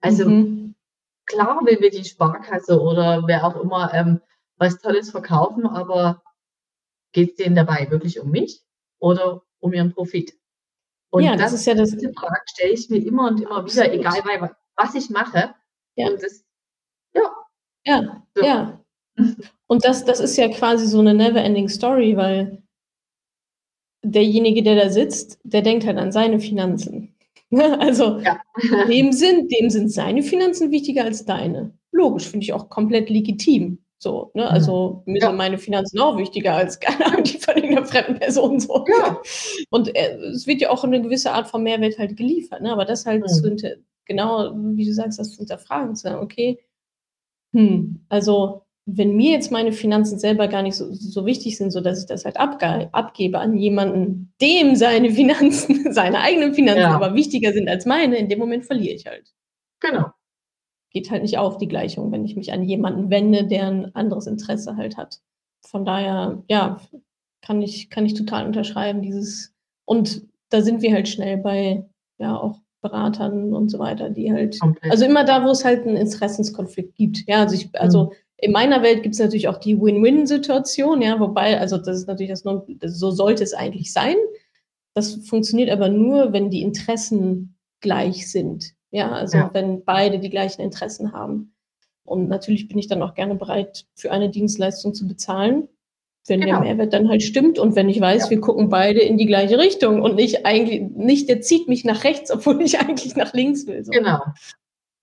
[0.01, 0.75] Also, Mhm.
[1.27, 4.21] klar will mir die Sparkasse oder wer auch immer, ähm,
[4.57, 6.23] was Tolles verkaufen, aber
[7.13, 8.61] geht's denen dabei wirklich um mich
[8.99, 10.34] oder um ihren Profit?
[11.11, 13.51] Und Ja, das das ist ja das diese Fragen stelle ich mir immer und immer
[13.65, 13.95] wieder, Absolut.
[13.99, 14.39] egal bei
[14.80, 15.55] was ich mache.
[15.97, 16.07] Ja.
[16.09, 16.45] Und das
[17.15, 17.23] ja.
[17.86, 18.45] Ja, So.
[18.45, 18.82] ja.
[19.67, 22.63] Und das das ist ja quasi so 'ne never ending story, weil
[24.03, 27.15] derjenige, der da sitzt, der denkt halt an seine Finanzen.
[27.80, 28.39] Also, Ja.
[28.88, 31.71] dem sind dem sind seine Finanzen wichtiger als deine.
[31.91, 33.80] Logisch, finde ich auch komplett legitim.
[33.97, 34.43] So, ne?
[34.43, 34.47] Mhm.
[34.49, 35.27] Also, mir Ja.
[35.30, 38.86] sind meine Finanzen auch wichtiger als, keine Ahnung, die von irgend 'ner fremden Person so.
[38.88, 39.19] Ja.
[39.71, 42.71] Und, äh, es wird ja auch 'ne gewisse Art von Mehrwert halt geliefert, ne?
[42.71, 43.49] Aber das halt zu Mhm.
[43.49, 43.69] hinter
[44.10, 46.60] genau, wie du sagst, das zu hinterfragen, zu sagen: „Okay,
[47.53, 52.01] hm, also, wenn mir jetzt meine Finanzen selber gar nicht so so wichtig sind, sodass
[52.01, 56.95] ich das halt abgei abgebe an jemanden, dem seine Finanzen seine eigenen Finanzen Ja.
[56.95, 59.34] aber wichtiger sind als meine, in dem Moment verliere ich halt.“
[59.82, 60.07] Genau.
[60.91, 64.28] Geht halt nicht auf, die Gleichung, wenn ich mich an jemanden wende, der 'n anderes
[64.28, 65.20] Interesse halt hat.
[65.66, 66.82] Von daher, ja,
[67.41, 69.53] kann ich kann ich total unterschreiben, dieses
[69.86, 71.88] und da sind wir halt schnell bei,
[72.20, 74.91] ja, auch Beratern und so weiter, die halt Komplett.
[74.91, 77.27] also, immer da, wo es halt 'n Interessenskonflikt gibt.
[77.27, 77.71] Ja, also, ich Mhm.
[77.75, 82.32] also, in meiner Welt gibt's natürlich auch die Win-Win-Situation, ja, wobei also, das ist natürlich
[82.32, 84.15] das so sollte es eigentlich sein.
[84.95, 88.73] Das funktioniert aber nur, wenn die Interessen gleich sind.
[88.91, 89.49] Ja, also, Ja.
[89.53, 91.53] wenn beide die gleichen Interessen haben.
[92.05, 95.67] Und natürlich bin ich dann auch gerne bereit, für eine Dienstleistung zu bezahlen,
[96.30, 96.61] wenn genau.
[96.61, 98.30] der Mehrwert dann halt stimmt und wenn ich weiß, ja.
[98.30, 102.03] wir gucken beide in die gleiche Richtung und nicht eigentlich, nicht der zieht mich nach
[102.03, 103.84] rechts, obwohl ich eigentlich nach links will.
[103.84, 103.91] So.
[103.91, 104.19] Genau.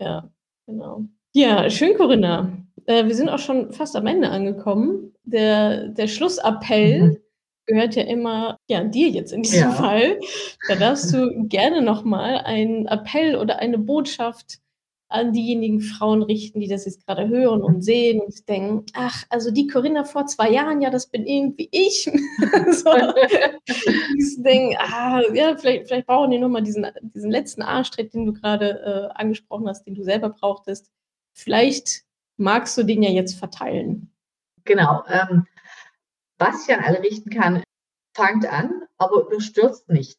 [0.01, 0.31] Ja,
[0.67, 1.05] genau.
[1.35, 2.51] Ja, schön, Corinna.
[2.87, 5.13] Äh, wir sind auch schon fast am Ende angekommen.
[5.25, 7.17] Der, der Schlussappell mhm.
[7.67, 9.73] gehört ja immer ja, dir jetzt in diesem ja.
[9.73, 10.19] Fall.
[10.69, 14.61] Da darfst du gerne nochmal einen Appell oder eine Botschaft
[15.09, 19.53] an diejenigen Frauen richten, die das jetzt gerade hören und sehen und denken, ach, also
[19.53, 22.05] die Corinna vor zwei Jahren, ja, das bin irgendwie ich.
[22.73, 22.91] so,
[23.69, 28.33] die denken, ah, ja, vielleicht, vielleicht brauchen die nochmal diesen, diesen letzten Arschtritt, den du
[28.33, 30.91] gerade äh, angesprochen hast, den du selber brauchtest.
[31.33, 32.03] Vielleicht
[32.37, 34.11] magst du den ja jetzt verteilen.
[34.65, 35.05] Genau.
[35.09, 35.47] Ähm,
[36.39, 37.63] was ich an alle richten kann,
[38.15, 40.19] fangt an, aber überstürzt nicht.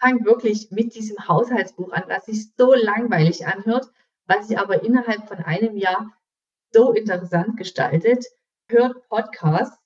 [0.00, 3.90] Fangt wirklich mit diesem Haushaltsbuch an, was sich so langweilig anhört
[4.28, 6.12] was sich aber innerhalb von einem Jahr
[6.72, 8.24] so interessant gestaltet.
[8.68, 9.78] Hört Podcasts.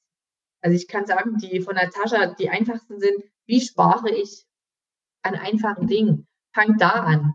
[0.60, 4.44] Also ich kann sagen, die von Natascha die einfachsten sind, wie spare ich
[5.22, 6.26] an einfachen Dingen?
[6.52, 7.34] Fangt da an.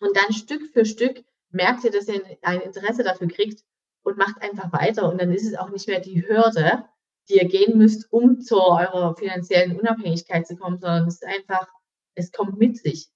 [0.00, 3.62] Und dann Stück für Stück merkt ihr, dass ihr ein Interesse dafür kriegt
[4.02, 5.10] und macht einfach weiter.
[5.10, 6.84] Und dann ist es auch nicht mehr die Hürde,
[7.28, 11.68] die ihr gehen müsst, um zu eurer finanziellen Unabhängigkeit zu kommen, sondern es ist einfach,
[12.14, 13.10] es kommt mit sich.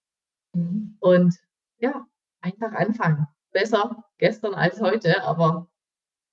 [0.54, 0.96] Mhm.
[1.00, 1.34] Und
[1.78, 2.06] ja,
[2.42, 3.26] einfach anfangen.
[3.52, 5.68] Besser gestern als heute, aber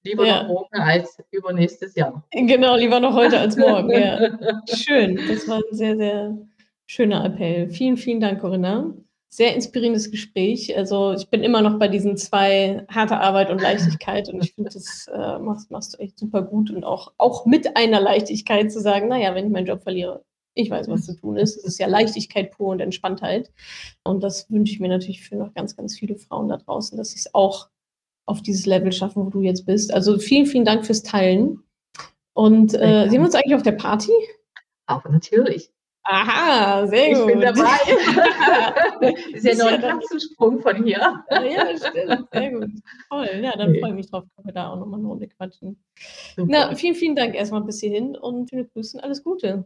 [0.03, 0.43] lieber ja.
[0.43, 2.23] noch morgen als übernächstes Jahr.
[2.31, 3.91] Genau, lieber noch heute als morgen.
[3.91, 4.37] ja.
[4.73, 6.37] Schön, das war ein sehr, sehr
[6.85, 7.69] schöner Appell.
[7.69, 8.93] Vielen, vielen Dank, Corinna.
[9.31, 10.75] Sehr inspirierendes Gespräch.
[10.75, 14.71] Also ich bin immer noch bei diesen zwei harte Arbeit und Leichtigkeit und ich finde,
[14.71, 18.79] das äh, machst, machst, du echt super gut und auch, auch mit einer Leichtigkeit zu
[18.79, 20.23] sagen, naja, wenn ich meinen Job verliere,
[20.53, 21.57] ich weiß, was zu tun ist.
[21.57, 23.51] Es ist ja Leichtigkeit pur und Entspanntheit.
[24.03, 27.11] Und das wünsche ich mir natürlich für noch ganz, ganz viele Frauen da draußen, dass
[27.11, 27.69] sie es auch
[28.25, 29.93] auf dieses Level schaffen, wo du jetzt bist.
[29.93, 31.63] Also vielen, vielen Dank fürs Teilen.
[32.33, 34.11] Und äh, sehen wir uns eigentlich auf der Party?
[34.85, 35.71] Aber natürlich.
[36.03, 37.19] Aha, sehr gut.
[37.19, 39.11] Ich bin dabei.
[39.33, 41.23] ist ja nur ein Katzensprung von hier.
[41.29, 42.27] ja, stimmt.
[42.31, 42.71] Sehr gut.
[43.09, 43.29] Toll.
[43.43, 43.79] Ja, dann okay.
[43.79, 45.83] freue ich mich drauf, können wir da auch nochmal eine Runde quatschen.
[46.35, 46.47] Super.
[46.49, 49.65] Na, vielen, vielen Dank erstmal bis hierhin und schöne Grüße und alles Gute.